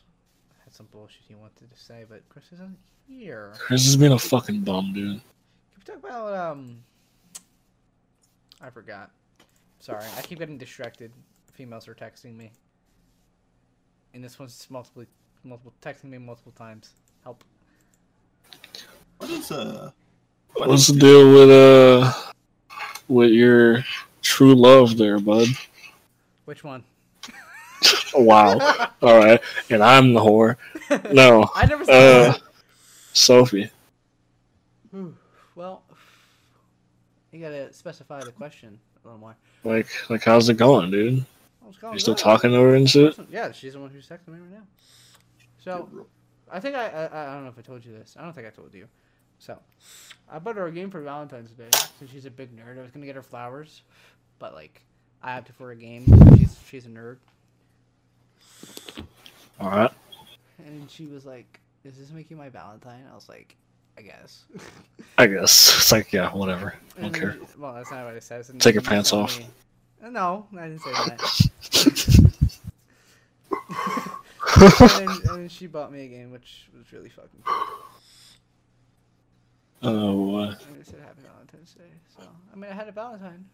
[0.62, 2.76] had some bullshit he wanted to say, but Chris isn't
[3.08, 3.54] here.
[3.56, 5.12] Chris has been a fucking bum, dude.
[5.12, 5.22] Can
[5.78, 6.84] we talk about um?
[8.60, 9.12] I forgot.
[9.80, 11.10] Sorry, I keep getting distracted.
[11.58, 12.52] Females are texting me,
[14.14, 15.04] and this one's multiple,
[15.42, 16.90] multiple texting me multiple times.
[17.24, 17.42] Help.
[19.16, 19.90] what is uh?
[20.54, 22.12] What's the deal with uh
[23.08, 23.84] with your
[24.22, 25.48] true love there, bud?
[26.44, 26.84] Which one?
[28.14, 28.90] Oh, wow.
[29.02, 30.58] All right, and I'm the whore.
[31.12, 32.38] No, I never said uh,
[33.14, 33.68] Sophie.
[34.92, 35.12] that.
[35.56, 35.82] Well,
[37.32, 39.34] you gotta specify the question a little more.
[39.64, 41.26] Like, like, how's it going, dude?
[41.68, 42.22] It's going You still good.
[42.22, 43.18] talking to her and shit?
[43.30, 44.62] Yeah, she's the one who's texting me right now.
[45.62, 45.88] So,
[46.50, 48.16] I think I, I I don't know if I told you this.
[48.18, 48.86] I don't think I told you.
[49.38, 49.58] So,
[50.30, 52.78] I bought her a game for Valentine's Day since she's a big nerd.
[52.78, 53.82] I was gonna get her flowers,
[54.38, 54.80] but like
[55.22, 56.04] I opted for a game.
[56.38, 57.16] She's she's a nerd,
[59.60, 59.90] All right.
[60.64, 63.56] and she was like, "Is this making my Valentine?" I was like,
[63.96, 64.44] "I guess."
[65.18, 65.42] I guess
[65.76, 66.74] it's like, yeah, whatever.
[66.96, 67.32] I don't And care.
[67.34, 68.48] she- well, that's not what it says.
[68.50, 69.38] And Take your pants off.
[69.38, 69.46] me-
[70.02, 72.28] No, I didn't say that.
[74.90, 77.66] and, then, and then she bought me a game, which was really fucking cool.
[79.82, 81.84] Oh, uh, And it said Happy Valentine's Day.
[82.16, 83.44] So, I mean, I had a Valentine.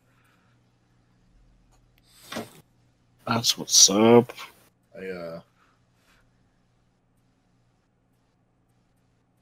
[3.27, 4.33] that's what's up.
[4.99, 5.41] I uh,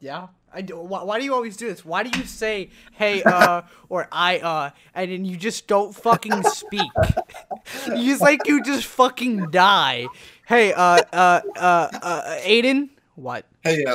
[0.00, 0.26] Yeah.
[0.54, 1.84] I do, why, why do you always do this?
[1.84, 6.42] Why do you say, hey, uh, or I, uh, and then you just don't fucking
[6.44, 6.90] speak?
[7.96, 10.06] you just like you just fucking die.
[10.46, 12.90] Hey, uh, uh, uh, uh, Aiden?
[13.14, 13.46] What?
[13.62, 13.94] hey, uh,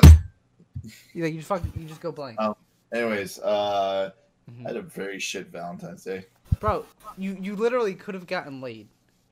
[1.14, 2.38] You like you just fucking, you just go blank.
[2.40, 2.56] Oh.
[2.94, 4.12] anyways, uh,
[4.50, 4.66] Mhm.
[4.66, 6.26] I had a very shit Valentine's Day.
[6.62, 6.86] Bro,
[7.18, 8.88] you, you literally could have gotten laid,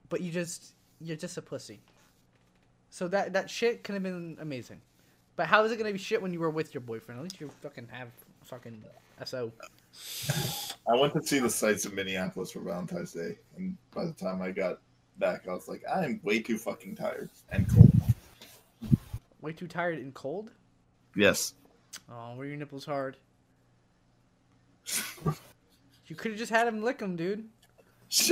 [0.09, 1.79] but you just, you're just a pussy.
[2.89, 4.81] So that, that shit could have been amazing.
[5.35, 7.19] But how is it gonna be shit when you were with your boyfriend?
[7.19, 8.09] At least you fucking have
[8.43, 8.83] fucking
[9.25, 9.51] SO.
[10.87, 14.41] I went to see the sights of Minneapolis for Valentine's Day, and by the time
[14.41, 14.79] I got
[15.17, 17.91] back, I was like, I'm way too fucking tired and cold.
[19.41, 20.51] Way too tired and cold?
[21.15, 21.53] Yes.
[22.11, 23.17] Oh, were your nipples hard?
[26.07, 27.47] You could have just had him lick them, dude.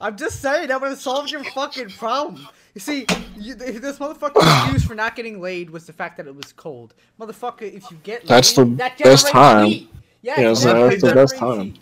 [0.00, 2.48] I'm just saying that would have solved your fucking problem.
[2.74, 6.34] You see, you, this motherfucker's excuse for not getting laid was the fact that it
[6.34, 6.94] was cold.
[7.20, 9.66] Motherfucker, if you get laid, That's the that best time.
[9.66, 9.90] heat.
[10.22, 11.60] Yeah, Yeah, it so that's the best time.
[11.60, 11.78] heat.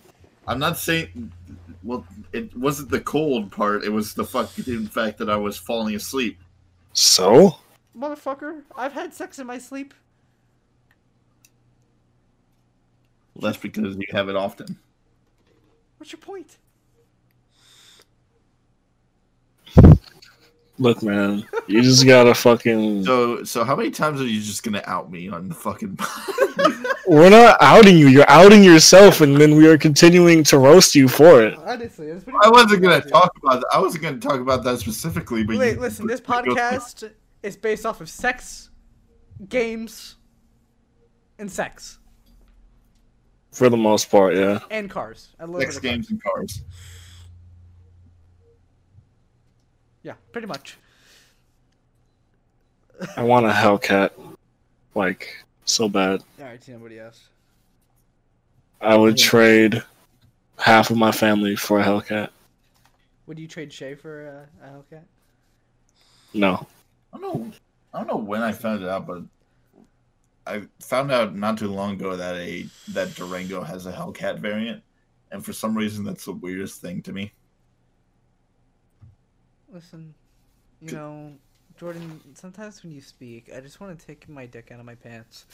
[0.46, 1.32] I'm not saying.
[1.84, 3.84] Well, it wasn't the cold part.
[3.84, 6.38] It was the fucking fact that I was falling asleep.
[6.92, 7.56] So?
[7.96, 9.94] Motherfucker, I've had sex in my sleep.
[13.40, 14.78] That's because you have it often.
[15.98, 16.58] What's your point?
[20.81, 23.05] Look, man, you just gotta fucking.
[23.09, 25.99] So, so how many times are you just gonna out me on the fucking?
[27.09, 28.09] We're not outing you.
[28.09, 31.55] You're outing yourself, and then we are continuing to roast you for it.
[31.59, 33.61] Honestly, it's pretty I wasn't gonna fucking talk about.
[33.61, 33.68] That.
[33.72, 35.43] I wasn't gonna talk about that specifically.
[35.43, 37.11] But Wait, you, listen, this podcast
[37.43, 38.70] is based off of sex,
[39.49, 40.16] games,
[41.39, 41.99] and sex.
[43.53, 44.61] For the most part, yeah.
[44.70, 45.35] And cars.
[45.41, 46.11] A little sex games cars.
[46.11, 46.62] and cars.
[50.09, 50.78] Yeah, pretty much.
[53.14, 54.12] I want a Hellcat,
[54.94, 56.22] like so bad.
[56.40, 57.28] Alright, to nobody else.
[58.80, 59.82] I would trade
[60.56, 62.30] half of my family for a Hellcat.
[63.26, 65.02] Would you trade Shay for uh, a Hellcat?
[66.32, 66.66] No,
[67.12, 67.52] I don't know.
[67.92, 69.24] I don't know when I found it out, but
[70.46, 74.82] I found out not too long ago that a that Durango has a Hellcat variant,
[75.32, 77.34] and for some reason that's the weirdest thing to me.
[79.72, 80.14] Listen,
[80.80, 81.32] you know,
[81.78, 84.94] Jordan, sometimes when you speak, I just want to take my dick out of my
[84.94, 85.46] pants.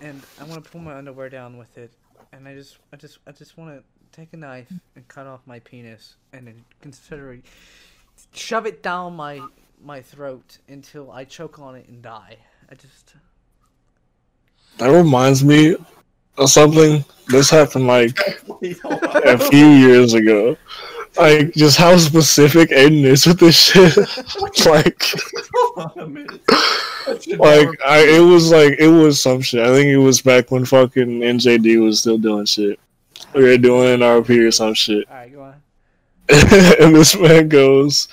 [0.00, 1.92] And I want to pull my underwear down with it.
[2.32, 3.82] And I just, I just, I just want to
[4.12, 7.44] take a knife and cut off my penis and then consider it,
[8.32, 9.40] shove it down my
[9.82, 12.36] my throat until I choke on it and die.
[12.70, 13.14] I just,
[14.78, 15.76] that reminds me
[16.36, 17.04] of something.
[17.28, 18.18] This happened like
[19.24, 20.56] a few years ago.
[21.16, 23.96] Like just how specific Aiden is with this shit.
[24.66, 25.02] like,
[27.38, 29.60] like I, it was like it was some shit.
[29.60, 32.78] I think it was back when fucking NJD was still doing shit.
[33.34, 35.08] We were doing an RP or some shit.
[35.10, 35.54] all right, go on.
[36.80, 38.06] and this man goes,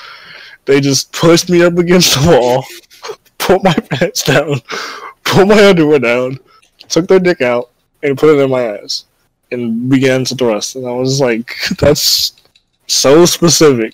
[0.65, 2.65] they just pushed me up against the wall,
[3.37, 4.59] pulled my pants down,
[5.23, 6.39] pulled my underwear down,
[6.89, 7.69] took their dick out,
[8.01, 9.05] and put it in my ass,
[9.51, 10.75] and began to thrust.
[10.75, 12.31] And I was like, that's
[12.87, 13.93] so specific.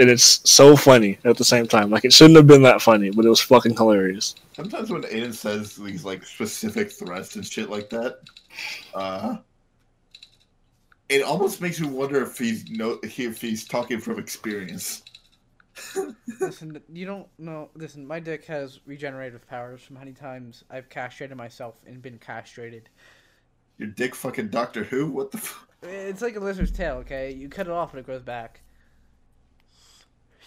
[0.00, 1.90] And it's so funny at the same time.
[1.90, 4.36] Like, it shouldn't have been that funny, but it was fucking hilarious.
[4.52, 8.20] Sometimes when Aiden says these like specific threats and shit like that,
[8.94, 9.38] uh,
[11.08, 15.02] it almost makes me wonder if he's no if he's talking from experience.
[16.40, 17.70] Listen, you don't know.
[17.74, 22.18] Listen, my dick has regenerative powers from how many times I've castrated myself and been
[22.18, 22.88] castrated.
[23.78, 25.10] Your dick fucking Doctor Who?
[25.10, 25.67] What the fuck?
[25.82, 27.32] It's like a lizard's tail, okay?
[27.32, 28.60] You cut it off and it grows back.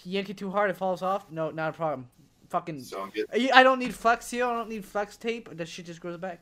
[0.04, 1.30] You yank it too hard, it falls off.
[1.30, 2.08] No, not a problem.
[2.48, 2.82] Fucking.
[2.82, 4.48] So get I I don't need flex seal.
[4.48, 5.48] I don't need flex tape.
[5.56, 6.40] That shit just grows back.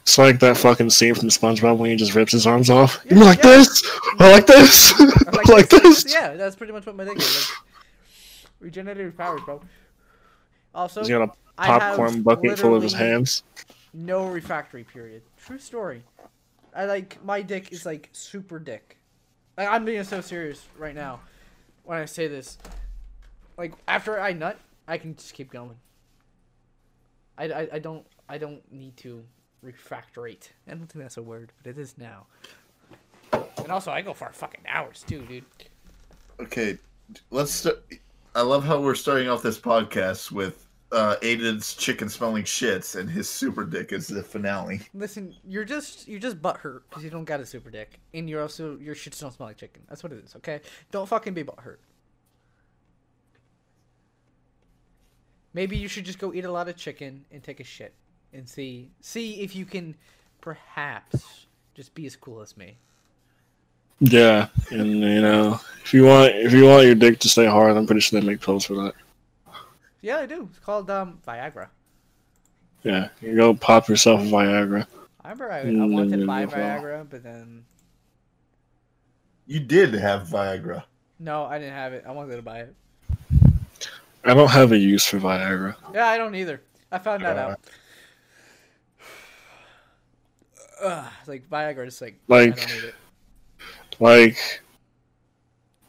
[0.00, 3.00] It's like that fucking scene from SpongeBob when he just rips his arms off.
[3.04, 3.56] Yeah, you like yeah.
[3.56, 3.82] this?
[4.18, 4.92] I like this.
[4.98, 6.12] I'm I like this.
[6.12, 7.50] Yeah, that's pretty much what my thing is.
[7.50, 7.58] Like,
[8.60, 9.60] regenerative powers, bro.
[10.74, 13.42] Also, he's got a popcorn bucket full of his hands.
[13.92, 15.22] No refractory period.
[15.38, 16.02] True story.
[16.78, 18.98] I like my dick is like super dick.
[19.56, 21.18] Like I'm being so serious right now
[21.82, 22.56] when I say this.
[23.56, 24.56] Like after I nut,
[24.86, 25.74] I can just keep going.
[27.36, 29.24] I, I, I don't I don't need to
[29.60, 30.52] refractorate.
[30.68, 32.26] I don't think that's a word, but it is now.
[33.32, 35.44] And also, I go for fucking hours too, dude.
[36.38, 36.78] okay.
[37.32, 37.50] Let's.
[37.50, 37.82] Start,
[38.36, 43.10] I love how we're starting off this podcast with uh, Aiden's chicken smelling shits and
[43.10, 44.80] his super dick is the finale.
[44.94, 48.42] Listen, you're just you're just butthurt because you don't got a super dick, and you're
[48.42, 49.82] also your shits don't smell like chicken.
[49.88, 50.34] That's what it is.
[50.36, 50.60] Okay,
[50.90, 51.76] don't fucking be butthurt.
[55.54, 57.92] Maybe you should just go eat a lot of chicken and take a shit
[58.32, 59.94] and see see if you can
[60.40, 62.78] perhaps just be as cool as me.
[64.00, 67.76] Yeah, and you know, if you want, if you want your dick to stay hard,
[67.76, 68.94] I'm pretty sure they make pills for that.
[70.00, 70.48] Yeah, I do.
[70.50, 71.68] It's called um Viagra.
[72.84, 74.86] Yeah, you go pop yourself a Viagra.
[75.20, 77.64] I remember I, I Mm, wanted to mm, buy mm, Viagra, but then
[79.46, 80.84] You did have Viagra.
[81.18, 82.04] no, I didn't have it.
[82.06, 82.74] I wanted to buy it.
[84.24, 85.74] I don't have a use for Viagra.
[85.92, 86.62] Yeah, I don't either.
[86.90, 87.60] I found that Uh, out.
[90.82, 92.96] Ugh, like Viagra, just like, Like- I don't need it.
[94.00, 94.62] Like,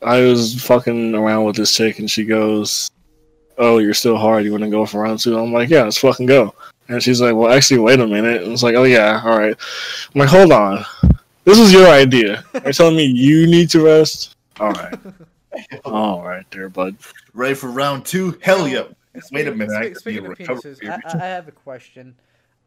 [0.01, 2.89] I was fucking around with this chick, and she goes,
[3.59, 4.43] "Oh, you're still hard.
[4.45, 5.37] You want to go for round two?
[5.37, 6.55] I'm like, "Yeah, let's fucking go."
[6.87, 9.55] And she's like, "Well, actually, wait a minute." And it's like, "Oh yeah, all right."
[10.13, 10.85] I'm like, "Hold on,
[11.43, 12.43] this is your idea.
[12.53, 14.35] You're telling me you need to rest?
[14.59, 14.99] All right,
[15.85, 16.95] all right, there, bud."
[17.33, 18.37] Ready for round two?
[18.41, 18.83] Hell yeah.
[19.13, 19.75] It's wait a minute.
[19.75, 22.15] I Speaking of recovery penises, I, I I have a question.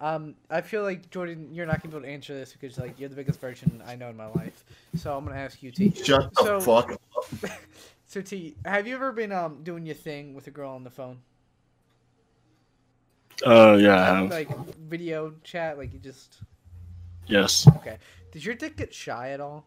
[0.02, 2.98] Um, I feel like Jordan, you're not gonna be able to answer this because like
[2.98, 4.64] you're the biggest virgin I know in my life.
[4.96, 5.92] So I'm gonna ask you, T.
[5.94, 6.98] Shut the fuck up.
[8.12, 10.90] So T, have you ever been um doing your thing with a girl on the
[10.90, 11.22] phone,
[13.42, 14.30] Uh, yeah, I have.
[14.30, 16.42] like video chat, like you just
[17.26, 17.66] Yes.
[17.76, 17.96] okay?
[18.30, 19.64] Did your dick get shy at all?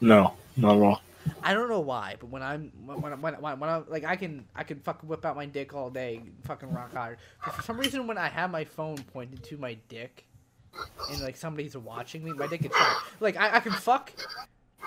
[0.00, 1.00] No, not at all.
[1.40, 4.16] I don't know why, but when I'm when when when, when, when I like I
[4.16, 7.18] can I can fucking whip out my dick all day, fucking rock hard.
[7.44, 10.26] But for some reason, when I have my phone pointed to my dick,
[11.08, 12.94] and like somebody's watching me, my dick gets shy.
[13.20, 14.12] Like I, I can fuck,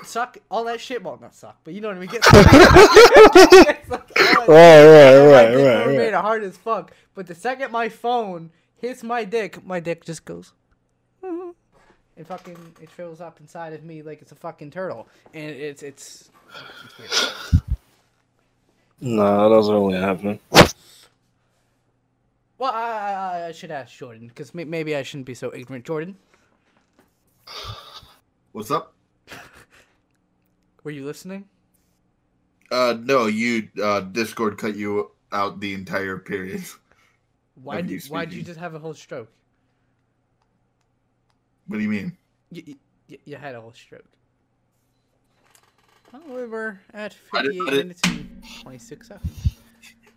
[0.03, 1.03] suck all that shit.
[1.03, 2.09] Well, not suck, but you know what I mean.
[2.09, 6.91] Get, It's like, all Right, right, right, right, made it hard as fuck.
[7.15, 10.53] But the second my phone hits my dick, my dick just goes.
[12.15, 15.81] It fucking it fills up inside of me like it's a fucking turtle, and it's
[15.81, 16.29] it's.
[16.99, 17.63] it's weird.
[19.01, 20.39] No, that doesn't really happen.
[22.59, 25.85] Well, I, I, I should ask Jordan because may, maybe I shouldn't be so ignorant.
[25.85, 26.15] Jordan,
[28.51, 28.93] What's up?
[30.83, 31.45] Were you listening?
[32.71, 36.63] Uh, no, you uh, Discord cut you out the entire period.
[37.55, 39.31] Why did you why did you just have a whole stroke?
[41.67, 42.17] What do you mean?
[42.51, 42.75] You,
[43.07, 44.05] you, you had a whole stroke.
[46.11, 49.57] Well, we were at I 58 minutes and 26 seconds.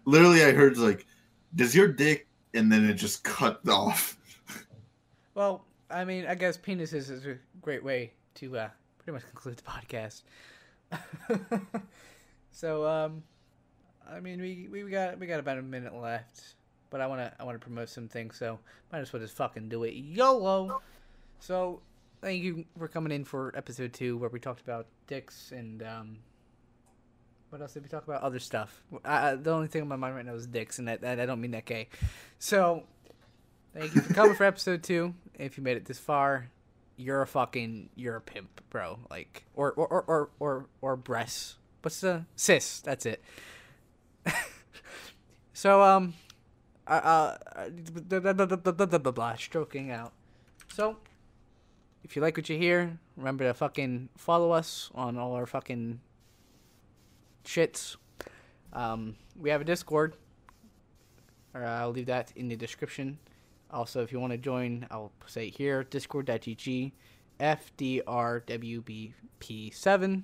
[0.06, 1.06] Literally, I heard like,
[1.54, 4.18] "Does your dick?" and then it just cut off.
[5.34, 9.58] Well, I mean, I guess penises is a great way to uh, pretty much conclude
[9.58, 10.22] the podcast.
[12.50, 13.22] so, um,
[14.10, 16.54] I mean, we, we got we got about a minute left,
[16.90, 18.58] but I wanna I wanna promote some things, so
[18.92, 19.92] might as well just fucking do it.
[19.94, 20.80] YOLO.
[21.40, 21.80] So,
[22.22, 26.18] thank you for coming in for episode two, where we talked about dicks and um.
[27.50, 28.22] What else did we talk about?
[28.22, 28.82] Other stuff.
[29.04, 31.20] I, I- the only thing on my mind right now is dicks, and that, that
[31.20, 31.88] I don't mean that gay.
[32.38, 32.82] So,
[33.72, 35.14] Thank you for coming for episode two.
[35.38, 36.48] If you made it this far,
[36.96, 38.98] you're a fucking you're a pimp, bro.
[39.10, 41.56] Like or or or or or, or breasts.
[41.82, 42.80] What's the sis?
[42.80, 43.22] That's it.
[45.52, 46.14] so um,
[46.86, 47.68] uh, uh,
[49.12, 50.12] blah, stroking out.
[50.68, 50.96] So,
[52.04, 56.00] if you like what you hear, remember to fucking follow us on all our fucking
[57.44, 57.96] shits.
[58.72, 60.16] Um, we have a Discord.
[61.54, 63.18] Or I'll leave that in the description.
[63.70, 66.92] Also, if you want to join, I'll say here discord.gg
[67.40, 70.22] FDRWBP7.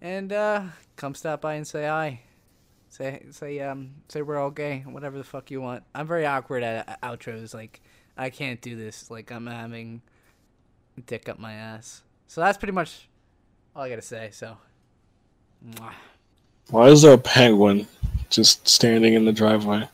[0.00, 0.62] And uh,
[0.96, 2.20] come stop by and say hi.
[2.88, 5.82] Say say um say we're all gay, whatever the fuck you want.
[5.94, 7.54] I'm very awkward at outros.
[7.54, 7.80] Like
[8.18, 9.10] I can't do this.
[9.10, 10.02] Like I'm having
[11.06, 12.02] dick up my ass.
[12.26, 13.08] So that's pretty much
[13.74, 14.28] all I gotta say.
[14.32, 14.58] So,
[15.66, 15.94] Mwah.
[16.68, 17.86] Why is there a penguin
[18.28, 19.88] just standing in the driveway?